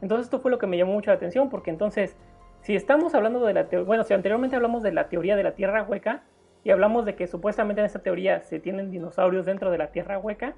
Entonces 0.00 0.26
esto 0.26 0.38
fue 0.38 0.52
lo 0.52 0.58
que 0.58 0.68
me 0.68 0.78
llamó 0.78 0.92
mucho 0.92 1.10
la 1.10 1.16
atención, 1.16 1.50
porque 1.50 1.70
entonces, 1.70 2.16
si 2.60 2.76
estamos 2.76 3.16
hablando 3.16 3.44
de 3.44 3.52
la 3.52 3.68
teoría, 3.68 3.84
bueno, 3.84 4.04
si 4.04 4.14
anteriormente 4.14 4.54
hablamos 4.54 4.84
de 4.84 4.92
la 4.92 5.08
teoría 5.08 5.34
de 5.34 5.42
la 5.42 5.56
Tierra 5.56 5.82
hueca, 5.82 6.22
y 6.64 6.70
hablamos 6.70 7.04
de 7.04 7.14
que 7.14 7.26
supuestamente 7.26 7.80
en 7.80 7.86
esta 7.86 8.00
teoría 8.00 8.42
se 8.42 8.60
tienen 8.60 8.90
dinosaurios 8.90 9.46
dentro 9.46 9.70
de 9.70 9.78
la 9.78 9.92
Tierra 9.92 10.18
hueca, 10.18 10.54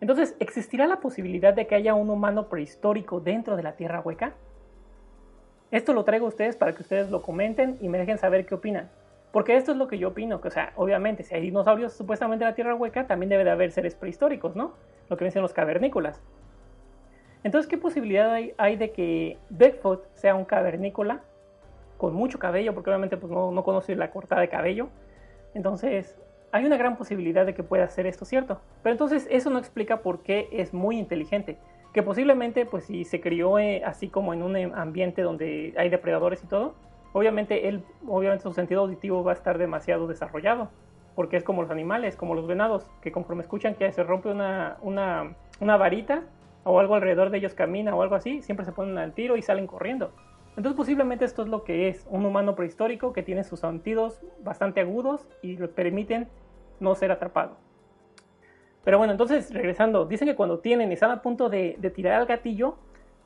entonces, 0.00 0.36
¿existirá 0.38 0.86
la 0.86 1.00
posibilidad 1.00 1.52
de 1.52 1.66
que 1.66 1.74
haya 1.74 1.94
un 1.94 2.08
humano 2.10 2.48
prehistórico 2.48 3.20
dentro 3.20 3.56
de 3.56 3.64
la 3.64 3.72
Tierra 3.72 4.00
hueca? 4.00 4.34
Esto 5.70 5.92
lo 5.92 6.04
traigo 6.04 6.26
a 6.26 6.28
ustedes 6.28 6.56
para 6.56 6.72
que 6.72 6.82
ustedes 6.82 7.10
lo 7.10 7.20
comenten 7.22 7.76
y 7.80 7.88
me 7.88 7.98
dejen 7.98 8.16
saber 8.18 8.46
qué 8.46 8.54
opinan. 8.54 8.90
Porque 9.32 9.56
esto 9.56 9.72
es 9.72 9.78
lo 9.78 9.88
que 9.88 9.98
yo 9.98 10.08
opino, 10.08 10.40
que 10.40 10.48
o 10.48 10.50
sea, 10.50 10.72
obviamente 10.76 11.22
si 11.22 11.34
hay 11.34 11.42
dinosaurios 11.42 11.92
supuestamente 11.92 12.44
en 12.44 12.50
la 12.50 12.54
Tierra 12.54 12.74
hueca, 12.74 13.06
también 13.06 13.28
debe 13.28 13.44
de 13.44 13.50
haber 13.50 13.72
seres 13.72 13.94
prehistóricos, 13.94 14.56
¿no? 14.56 14.74
Lo 15.10 15.16
que 15.16 15.24
dicen 15.24 15.42
los 15.42 15.52
cavernícolas. 15.52 16.22
Entonces, 17.44 17.68
¿qué 17.68 17.76
posibilidad 17.76 18.34
hay, 18.56 18.76
de 18.76 18.90
que 18.92 19.38
Bigfoot 19.50 20.06
sea 20.14 20.34
un 20.34 20.44
cavernícola 20.44 21.22
con 21.98 22.14
mucho 22.14 22.38
cabello? 22.38 22.72
Porque 22.72 22.90
obviamente 22.90 23.16
pues, 23.16 23.30
no, 23.30 23.50
no 23.50 23.64
conoce 23.64 23.94
la 23.96 24.10
cortada 24.10 24.40
de 24.40 24.48
cabello. 24.48 24.88
Entonces, 25.54 26.16
hay 26.52 26.64
una 26.64 26.76
gran 26.76 26.96
posibilidad 26.96 27.46
de 27.46 27.54
que 27.54 27.62
pueda 27.62 27.86
ser 27.88 28.06
esto 28.06 28.24
cierto. 28.24 28.60
Pero 28.82 28.92
entonces 28.92 29.26
eso 29.30 29.50
no 29.50 29.58
explica 29.58 29.98
por 30.02 30.22
qué 30.22 30.48
es 30.52 30.72
muy 30.72 30.98
inteligente. 30.98 31.58
Que 31.92 32.02
posiblemente, 32.02 32.66
pues 32.66 32.84
si 32.84 33.04
se 33.04 33.20
crió 33.20 33.58
eh, 33.58 33.82
así 33.84 34.08
como 34.08 34.34
en 34.34 34.42
un 34.42 34.56
eh, 34.56 34.70
ambiente 34.74 35.22
donde 35.22 35.74
hay 35.76 35.88
depredadores 35.88 36.42
y 36.44 36.46
todo, 36.46 36.74
obviamente 37.12 37.68
él, 37.68 37.82
obviamente 38.06 38.42
su 38.42 38.52
sentido 38.52 38.82
auditivo 38.82 39.24
va 39.24 39.32
a 39.32 39.34
estar 39.34 39.58
demasiado 39.58 40.06
desarrollado. 40.06 40.70
Porque 41.14 41.36
es 41.36 41.44
como 41.44 41.62
los 41.62 41.70
animales, 41.70 42.16
como 42.16 42.34
los 42.34 42.46
venados, 42.46 42.88
que 43.02 43.10
conforme 43.10 43.42
escuchan 43.42 43.74
que 43.74 43.90
se 43.90 44.04
rompe 44.04 44.28
una, 44.28 44.76
una, 44.82 45.34
una 45.60 45.76
varita 45.76 46.22
o 46.62 46.78
algo 46.78 46.94
alrededor 46.94 47.30
de 47.30 47.38
ellos 47.38 47.54
camina 47.54 47.94
o 47.94 48.02
algo 48.02 48.14
así, 48.14 48.40
siempre 48.42 48.64
se 48.64 48.72
ponen 48.72 48.98
al 48.98 49.14
tiro 49.14 49.36
y 49.36 49.42
salen 49.42 49.66
corriendo. 49.66 50.12
Entonces 50.58 50.76
posiblemente 50.76 51.24
esto 51.24 51.42
es 51.42 51.48
lo 51.48 51.62
que 51.62 51.88
es 51.88 52.04
un 52.10 52.26
humano 52.26 52.56
prehistórico 52.56 53.12
que 53.12 53.22
tiene 53.22 53.44
sus 53.44 53.60
sentidos 53.60 54.20
bastante 54.42 54.80
agudos 54.80 55.24
y 55.40 55.56
le 55.56 55.68
permiten 55.68 56.26
no 56.80 56.96
ser 56.96 57.12
atrapado. 57.12 57.58
Pero 58.82 58.98
bueno, 58.98 59.12
entonces 59.12 59.54
regresando, 59.54 60.04
dicen 60.04 60.26
que 60.26 60.34
cuando 60.34 60.58
tienen, 60.58 60.90
están 60.90 61.12
a 61.12 61.22
punto 61.22 61.48
de, 61.48 61.78
tirar 61.94 62.14
al 62.14 62.26
gatillo, 62.26 62.74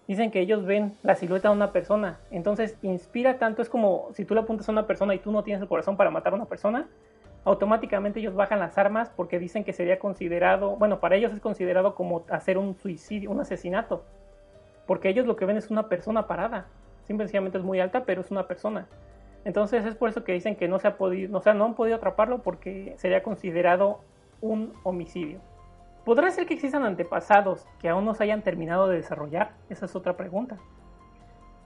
dicen 0.07 0.31
que 0.31 0.41
ellos 0.41 0.67
ven 0.67 0.93
la 1.03 1.15
silueta 1.15 1.49
de 1.49 1.55
una 1.55 1.73
persona. 1.73 2.21
Entonces 2.31 2.77
inspira 2.83 3.39
tanto, 3.39 3.63
es 3.63 3.71
como 3.71 4.11
si 4.13 4.27
tú 4.27 4.35
le 4.35 4.43
apuntas 4.43 4.69
a 4.69 4.73
una 4.73 4.87
persona 4.87 5.15
y 5.15 5.19
tú 5.19 5.33
no 5.33 5.43
tienes 5.43 5.63
el 5.63 5.69
corazón 5.69 5.97
para 5.97 6.11
matar 6.11 6.35
a 6.35 6.37
una 6.37 6.45
persona, 6.45 6.87
automáticamente 7.47 8.21
ellos 8.21 8.35
bajan 8.35 8.59
las 8.59 8.77
armas 8.77 9.09
porque 9.09 9.39
dicen 9.39 9.65
que 9.65 9.73
sería 9.73 9.99
considerado, 9.99 10.77
bueno, 10.77 11.01
para 11.01 11.17
ellos 11.17 11.33
es 11.33 11.41
considerado 11.41 11.95
como 11.95 12.27
hacer 12.29 12.59
un 12.59 12.75
suicidio, 12.75 13.31
un 13.31 13.41
asesinato. 13.41 14.05
Porque 14.87 15.09
ellos 15.09 15.25
lo 15.25 15.35
que 15.35 15.47
ven 15.47 15.57
es 15.57 15.71
una 15.71 15.89
persona 15.89 16.27
parada 16.27 16.67
simplemente 17.19 17.59
es 17.59 17.65
muy 17.65 17.81
alta, 17.81 18.05
pero 18.05 18.21
es 18.21 18.31
una 18.31 18.47
persona. 18.47 18.87
Entonces 19.45 19.85
es 19.85 19.95
por 19.95 20.09
eso 20.09 20.25
que 20.25 20.33
dicen 20.33 20.57
que 20.57 20.69
no 20.69 20.79
se 20.79 20.89
ha 20.89 20.97
podido, 20.97 21.39
o 21.39 21.41
sea, 21.41 21.55
no 21.55 21.65
han 21.65 21.75
podido 21.75 21.97
atraparlo 21.97 22.43
porque 22.43 22.95
sería 22.99 23.23
considerado 23.23 24.01
un 24.41 24.73
homicidio. 24.83 25.41
¿Podrá 26.05 26.31
ser 26.31 26.47
que 26.47 26.55
existan 26.55 26.85
antepasados 26.85 27.67
que 27.79 27.89
aún 27.89 28.05
no 28.05 28.15
se 28.15 28.25
hayan 28.25 28.43
terminado 28.43 28.89
de 28.89 28.97
desarrollar? 28.97 29.53
Esa 29.69 29.87
es 29.87 29.95
otra 29.95 30.17
pregunta. 30.17 30.59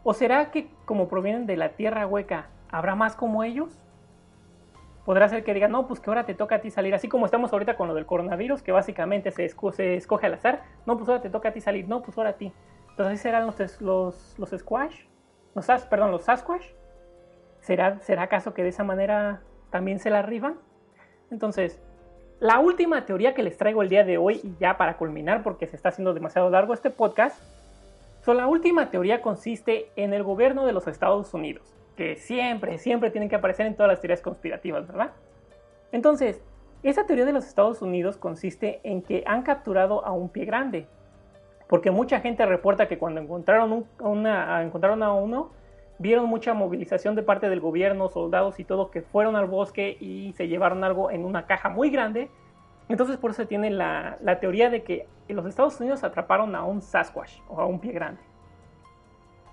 ¿O 0.04 0.14
será 0.14 0.50
que 0.50 0.68
como 0.84 1.08
provienen 1.08 1.46
de 1.46 1.56
la 1.56 1.70
tierra 1.70 2.06
hueca, 2.06 2.48
habrá 2.70 2.94
más 2.94 3.16
como 3.16 3.44
ellos? 3.44 3.78
Podrá 5.04 5.28
ser 5.28 5.44
que 5.44 5.54
digan, 5.54 5.72
no, 5.72 5.86
pues 5.86 6.00
que 6.00 6.10
ahora 6.10 6.26
te 6.26 6.34
toca 6.34 6.56
a 6.56 6.60
ti 6.60 6.70
salir, 6.70 6.94
así 6.94 7.08
como 7.08 7.26
estamos 7.26 7.52
ahorita 7.52 7.76
con 7.76 7.88
lo 7.88 7.94
del 7.94 8.06
coronavirus, 8.06 8.62
que 8.62 8.72
básicamente 8.72 9.30
se, 9.30 9.44
escoge 9.44 10.26
al 10.26 10.34
azar, 10.34 10.64
no, 10.84 10.96
pues 10.96 11.08
ahora 11.08 11.22
te 11.22 11.30
toca 11.30 11.50
a 11.50 11.52
ti 11.52 11.60
salir, 11.60 11.88
no, 11.88 12.02
pues 12.02 12.18
ahora 12.18 12.30
a 12.30 12.32
ti. 12.34 12.52
Entonces 12.90 13.14
así 13.14 13.22
serán 13.22 13.46
los, 13.46 13.80
los, 13.80 14.34
los 14.38 14.50
squash, 14.50 15.04
los, 15.56 15.86
perdón, 15.86 16.12
los 16.12 16.22
Sasquatch. 16.24 16.64
¿Será, 17.60 17.98
¿Será 18.00 18.22
acaso 18.22 18.54
que 18.54 18.62
de 18.62 18.68
esa 18.68 18.84
manera 18.84 19.42
también 19.70 19.98
se 19.98 20.10
la 20.10 20.20
arriban? 20.20 20.56
Entonces, 21.30 21.80
la 22.38 22.60
última 22.60 23.06
teoría 23.06 23.34
que 23.34 23.42
les 23.42 23.56
traigo 23.56 23.82
el 23.82 23.88
día 23.88 24.04
de 24.04 24.18
hoy, 24.18 24.40
y 24.44 24.54
ya 24.60 24.76
para 24.76 24.96
culminar, 24.98 25.42
porque 25.42 25.66
se 25.66 25.74
está 25.74 25.88
haciendo 25.88 26.14
demasiado 26.14 26.50
largo 26.50 26.74
este 26.74 26.90
podcast, 26.90 27.42
so, 28.22 28.34
la 28.34 28.46
última 28.46 28.90
teoría 28.90 29.22
consiste 29.22 29.90
en 29.96 30.12
el 30.12 30.22
gobierno 30.22 30.66
de 30.66 30.72
los 30.72 30.86
Estados 30.86 31.32
Unidos, 31.32 31.74
que 31.96 32.16
siempre, 32.16 32.78
siempre 32.78 33.10
tienen 33.10 33.28
que 33.28 33.36
aparecer 33.36 33.66
en 33.66 33.74
todas 33.74 33.90
las 33.90 34.00
teorías 34.00 34.20
conspirativas, 34.20 34.86
¿verdad? 34.86 35.12
Entonces, 35.92 36.42
esa 36.82 37.06
teoría 37.06 37.24
de 37.24 37.32
los 37.32 37.46
Estados 37.46 37.80
Unidos 37.82 38.18
consiste 38.18 38.80
en 38.84 39.02
que 39.02 39.24
han 39.26 39.42
capturado 39.42 40.04
a 40.04 40.12
un 40.12 40.28
pie 40.28 40.44
grande, 40.44 40.86
porque 41.68 41.90
mucha 41.90 42.20
gente 42.20 42.46
reporta 42.46 42.88
que 42.88 42.98
cuando 42.98 43.20
encontraron, 43.20 43.72
a 45.02 45.12
uno, 45.12 45.50
vieron 45.98 46.26
mucha 46.26 46.54
movilización 46.54 47.14
de 47.14 47.22
parte 47.22 47.48
del 47.48 47.60
gobierno, 47.60 48.08
soldados 48.08 48.60
y 48.60 48.64
todo, 48.64 48.90
que 48.90 49.02
fueron 49.02 49.34
al 49.36 49.46
bosque 49.46 49.96
y 50.00 50.32
se 50.34 50.48
llevaron 50.48 50.84
algo 50.84 51.10
en 51.10 51.24
una 51.24 51.46
caja 51.46 51.68
muy 51.68 51.90
grande. 51.90 52.30
Entonces 52.88 53.16
por 53.16 53.32
eso 53.32 53.42
se 53.42 53.46
tiene 53.46 53.70
la, 53.70 54.16
la 54.22 54.38
teoría 54.38 54.70
de 54.70 54.82
que 54.82 55.08
los 55.28 55.44
Estados 55.46 55.80
Unidos 55.80 56.04
atraparon 56.04 56.54
a 56.54 56.64
un 56.64 56.82
Sasquatch 56.82 57.40
o 57.48 57.60
a 57.60 57.66
un 57.66 57.80
pie 57.80 57.92
grande. 57.92 58.20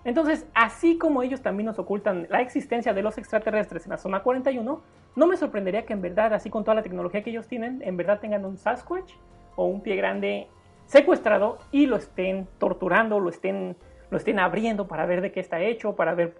Entonces, 0.05 0.45
así 0.53 0.97
como 0.97 1.23
ellos 1.23 1.41
también 1.41 1.65
nos 1.65 1.79
ocultan 1.79 2.27
la 2.29 2.41
existencia 2.41 2.93
de 2.93 3.01
los 3.01 3.17
extraterrestres 3.17 3.85
en 3.85 3.91
la 3.91 3.97
zona 3.97 4.21
41, 4.21 4.81
no 5.15 5.27
me 5.27 5.37
sorprendería 5.37 5.85
que 5.85 5.93
en 5.93 6.01
verdad, 6.01 6.33
así 6.33 6.49
con 6.49 6.63
toda 6.63 6.75
la 6.75 6.83
tecnología 6.83 7.23
que 7.23 7.29
ellos 7.29 7.47
tienen, 7.47 7.81
en 7.83 7.95
verdad 7.95 8.19
tengan 8.19 8.43
un 8.43 8.57
Sasquatch 8.57 9.13
o 9.55 9.65
un 9.65 9.81
pie 9.81 9.95
grande 9.95 10.49
secuestrado 10.85 11.57
y 11.71 11.85
lo 11.85 11.95
estén 11.95 12.47
torturando, 12.57 13.19
lo 13.19 13.29
estén, 13.29 13.75
lo 14.09 14.17
estén 14.17 14.39
abriendo 14.39 14.87
para 14.87 15.05
ver 15.05 15.21
de 15.21 15.31
qué 15.31 15.39
está 15.39 15.61
hecho, 15.61 15.95
para 15.95 16.13
ver 16.13 16.35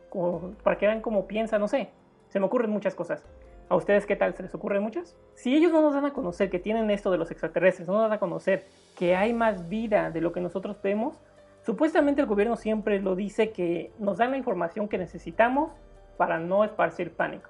para 0.64 0.78
que 0.78 0.88
vean 0.88 1.02
cómo 1.02 1.28
piensa, 1.28 1.60
no 1.60 1.68
sé. 1.68 1.90
Se 2.30 2.40
me 2.40 2.46
ocurren 2.46 2.72
muchas 2.72 2.96
cosas. 2.96 3.24
¿A 3.70 3.76
ustedes 3.76 4.06
qué 4.06 4.16
tal? 4.16 4.36
¿Se 4.36 4.44
les 4.44 4.54
ocurren 4.54 4.84
muchas? 4.84 5.18
Si 5.36 5.56
ellos 5.56 5.72
no 5.72 5.82
nos 5.82 5.94
dan 5.94 6.06
a 6.06 6.14
conocer 6.14 6.50
que 6.50 6.60
tienen 6.60 6.90
esto 6.92 7.12
de 7.12 7.18
los 7.18 7.32
extraterrestres, 7.32 7.88
no 7.88 7.94
nos 7.94 8.04
dan 8.04 8.14
a 8.14 8.20
conocer 8.20 8.66
que 8.98 9.16
hay 9.16 9.34
más 9.34 9.70
vida 9.70 10.12
de 10.12 10.22
lo 10.22 10.32
que 10.32 10.42
nosotros 10.42 10.78
vemos, 10.84 11.20
supuestamente 11.64 12.22
el 12.22 12.28
gobierno 12.28 12.56
siempre 12.56 13.00
lo 13.00 13.16
dice 13.16 13.52
que 13.52 13.92
nos 13.98 14.18
dan 14.18 14.32
la 14.32 14.38
información 14.38 14.88
que 14.88 14.98
necesitamos 14.98 15.72
para 16.18 16.40
no 16.40 16.64
esparcir 16.64 17.14
pánico. 17.14 17.50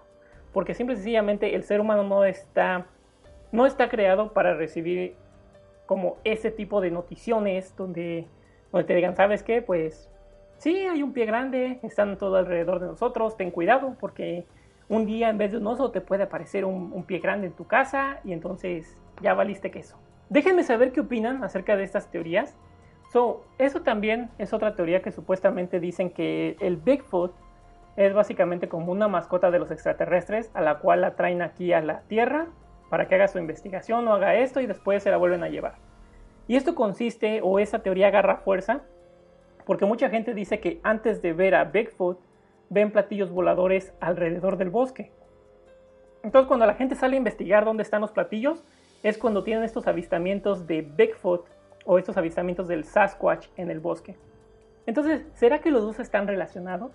Porque 0.53 0.75
simple 0.75 0.93
y 0.93 0.97
sencillamente 0.97 1.56
el 1.56 1.63
ser 1.63 1.82
humano 1.82 2.03
no 2.03 2.23
está, 2.23 2.86
no 3.51 3.65
está 3.65 3.89
creado 3.89 4.34
para 4.34 4.53
recibir 4.53 5.15
como 5.85 6.17
ese 6.23 6.51
tipo 6.51 6.81
de 6.81 6.91
noticiones 6.91 7.75
donde, 7.75 8.27
donde 8.71 8.87
te 8.87 8.95
digan, 8.95 9.15
¿sabes 9.15 9.43
qué? 9.43 9.61
Pues 9.61 10.09
sí, 10.57 10.75
hay 10.87 11.03
un 11.03 11.13
pie 11.13 11.25
grande, 11.25 11.79
están 11.83 12.17
todo 12.17 12.37
alrededor 12.37 12.79
de 12.79 12.87
nosotros, 12.87 13.37
ten 13.37 13.51
cuidado 13.51 13.95
porque 13.99 14.45
un 14.89 15.05
día 15.05 15.29
en 15.29 15.37
vez 15.37 15.51
de 15.51 15.57
un 15.57 15.67
oso 15.67 15.91
te 15.91 16.01
puede 16.01 16.23
aparecer 16.23 16.65
un, 16.65 17.03
pie 17.03 17.19
grande 17.19 17.47
en 17.47 17.53
tu 17.53 17.65
casa 17.65 18.19
y 18.23 18.33
entonces 18.33 18.97
ya 19.21 19.33
valiste 19.33 19.71
queso. 19.71 19.97
Déjenme 20.29 20.63
saber 20.63 20.91
qué 20.91 21.01
opinan 21.01 21.43
acerca 21.43 21.75
de 21.75 21.83
estas 21.83 22.09
teorías. 22.09 22.55
So, 23.11 23.45
eso 23.59 23.81
también 23.81 24.29
es 24.37 24.53
otra 24.53 24.75
teoría 24.75 25.01
que 25.01 25.11
supuestamente 25.11 25.79
dicen 25.79 26.09
que 26.09 26.57
el 26.59 26.77
Bigfoot 26.77 27.33
es 27.95 28.13
básicamente 28.13 28.67
como 28.67 28.91
una 28.91 29.07
mascota 29.07 29.51
de 29.51 29.59
los 29.59 29.69
extraterrestres 29.69 30.49
a 30.53 30.61
la 30.61 30.79
cual 30.79 31.01
la 31.01 31.15
traen 31.15 31.41
aquí 31.41 31.73
a 31.73 31.81
la 31.81 32.01
Tierra 32.01 32.47
para 32.93 33.08
que 33.08 33.15
haga 33.15 33.27
su 33.27 33.39
investigación 33.39 34.08
o 34.08 34.13
haga 34.13 34.36
esto 34.36 34.62
y 34.62 34.67
después 34.67 35.01
se 35.01 35.10
la 35.10 35.17
vuelven 35.17 35.41
a 35.43 35.49
llevar. 35.49 35.77
Y 36.47 36.58
esto 36.58 36.75
consiste, 36.75 37.39
o 37.41 37.58
esa 37.58 37.79
teoría 37.79 38.10
agarra 38.10 38.38
fuerza, 38.38 38.82
porque 39.65 39.88
mucha 39.88 40.12
gente 40.12 40.36
dice 40.36 40.60
que 40.60 40.79
antes 40.84 41.19
de 41.23 41.34
ver 41.34 41.56
a 41.56 41.63
Bigfoot, 41.63 42.19
ven 42.69 42.91
platillos 42.91 43.32
voladores 43.32 43.95
alrededor 43.99 44.58
del 44.58 44.69
bosque. 44.69 45.12
Entonces 46.21 46.47
cuando 46.47 46.67
la 46.67 46.75
gente 46.75 46.93
sale 46.93 47.15
a 47.15 47.17
investigar 47.17 47.65
dónde 47.65 47.82
están 47.82 47.99
los 47.99 48.12
platillos, 48.12 48.63
es 49.01 49.17
cuando 49.17 49.43
tienen 49.43 49.63
estos 49.63 49.88
avistamientos 49.88 50.67
de 50.67 50.84
Bigfoot 50.84 51.47
o 51.86 51.97
estos 51.97 52.15
avistamientos 52.15 52.67
del 52.67 52.84
Sasquatch 52.84 53.47
en 53.58 53.71
el 53.71 53.79
bosque. 53.79 54.17
Entonces, 54.86 55.25
¿será 55.34 55.62
que 55.62 55.71
los 55.71 55.82
dos 55.82 55.99
están 55.99 56.27
relacionados? 56.27 56.91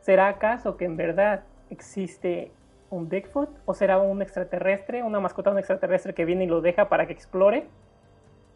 ¿Será 0.00 0.26
acaso 0.26 0.76
que 0.76 0.86
en 0.86 0.96
verdad 0.96 1.44
existe 1.70 2.50
un 2.90 3.08
Bigfoot? 3.08 3.48
¿O 3.64 3.74
será 3.74 3.98
un 3.98 4.20
extraterrestre, 4.20 5.02
una 5.02 5.20
mascota 5.20 5.50
de 5.50 5.54
un 5.54 5.58
extraterrestre 5.58 6.14
que 6.14 6.24
viene 6.24 6.44
y 6.44 6.48
lo 6.48 6.60
deja 6.60 6.88
para 6.88 7.06
que 7.06 7.12
explore? 7.12 7.66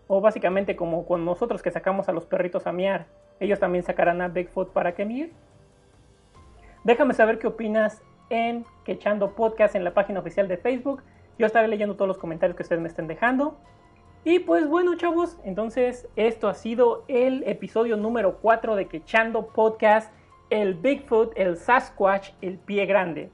O 0.07 0.21
básicamente 0.21 0.77
como 0.77 1.07
con 1.07 1.25
nosotros 1.25 1.63
que 1.63 1.71
sacamos 1.71 2.09
a 2.09 2.13
los 2.13 2.27
perritos 2.27 2.67
a 2.67 2.73
miar, 2.73 3.07
ellos 3.41 3.59
también 3.59 3.85
sacarán 3.85 4.21
a 4.21 4.29
Bigfoot 4.29 4.73
para 4.73 4.95
que 4.95 5.05
mier. 5.05 5.31
Déjame 6.85 7.15
saber 7.15 7.39
qué 7.39 7.47
opinas 7.47 8.03
en 8.29 8.65
Quechando 8.85 9.35
Podcast 9.35 9.75
en 9.75 9.85
la 9.85 9.95
página 9.95 10.21
oficial 10.21 10.49
de 10.49 10.59
Facebook. 10.59 11.03
Yo 11.39 11.47
estaré 11.47 11.69
leyendo 11.69 11.95
todos 11.95 12.09
los 12.09 12.19
comentarios 12.19 12.57
que 12.57 12.63
ustedes 12.63 12.83
me 12.83 12.89
estén 12.89 13.07
dejando. 13.07 13.57
Y 14.25 14.39
pues 14.39 14.69
bueno, 14.69 14.97
chavos, 14.97 15.39
entonces 15.45 16.09
esto 16.17 16.49
ha 16.49 16.55
sido 16.55 17.05
el 17.09 17.43
episodio 17.47 17.97
número 17.97 18.39
4 18.39 18.77
de 18.77 18.87
Quechando 18.87 19.49
Podcast, 19.49 20.13
el 20.51 20.75
Bigfoot, 20.75 21.33
el 21.37 21.57
Sasquatch, 21.57 22.31
el 22.41 22.59
pie 22.59 22.87
grande. 22.87 23.31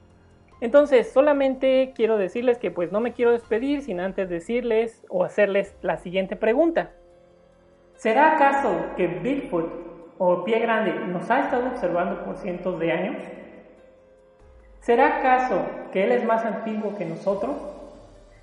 Entonces, 0.61 1.11
solamente 1.11 1.91
quiero 1.95 2.17
decirles 2.17 2.59
que 2.59 2.69
pues 2.69 2.91
no 2.91 2.99
me 2.99 3.13
quiero 3.13 3.31
despedir 3.31 3.81
sin 3.81 3.99
antes 3.99 4.29
decirles 4.29 5.03
o 5.09 5.23
hacerles 5.23 5.75
la 5.81 5.97
siguiente 5.97 6.35
pregunta. 6.35 6.91
¿Será 7.95 8.35
acaso 8.35 8.69
que 8.95 9.07
Bigfoot 9.07 9.65
o 10.19 10.43
pie 10.43 10.59
grande 10.59 10.93
nos 11.07 11.29
ha 11.31 11.41
estado 11.41 11.67
observando 11.67 12.23
por 12.23 12.37
cientos 12.37 12.79
de 12.79 12.91
años? 12.91 13.17
¿Será 14.81 15.17
acaso 15.17 15.65
que 15.91 16.03
Él 16.03 16.11
es 16.11 16.23
más 16.25 16.45
antiguo 16.45 16.95
que 16.95 17.05
nosotros? 17.05 17.55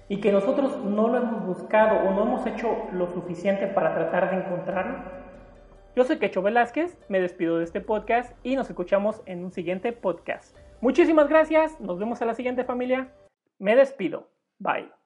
Y 0.08 0.20
que 0.20 0.32
nosotros 0.32 0.76
no 0.84 1.06
lo 1.08 1.18
hemos 1.18 1.46
buscado 1.46 2.00
o 2.00 2.14
no 2.14 2.22
hemos 2.22 2.46
hecho 2.46 2.88
lo 2.92 3.08
suficiente 3.12 3.68
para 3.68 3.94
tratar 3.94 4.30
de 4.30 4.38
encontrarlo? 4.38 4.98
Yo 5.94 6.02
soy 6.02 6.18
Quecho 6.18 6.42
Velázquez, 6.42 6.98
me 7.08 7.20
despido 7.20 7.58
de 7.58 7.64
este 7.64 7.80
podcast 7.80 8.34
y 8.42 8.56
nos 8.56 8.68
escuchamos 8.70 9.22
en 9.26 9.44
un 9.44 9.52
siguiente 9.52 9.92
podcast. 9.92 10.56
Muchísimas 10.80 11.28
gracias, 11.28 11.80
nos 11.80 11.98
vemos 11.98 12.22
a 12.22 12.26
la 12.26 12.34
siguiente 12.34 12.64
familia. 12.64 13.12
Me 13.58 13.74
despido. 13.74 14.28
Bye. 14.58 14.97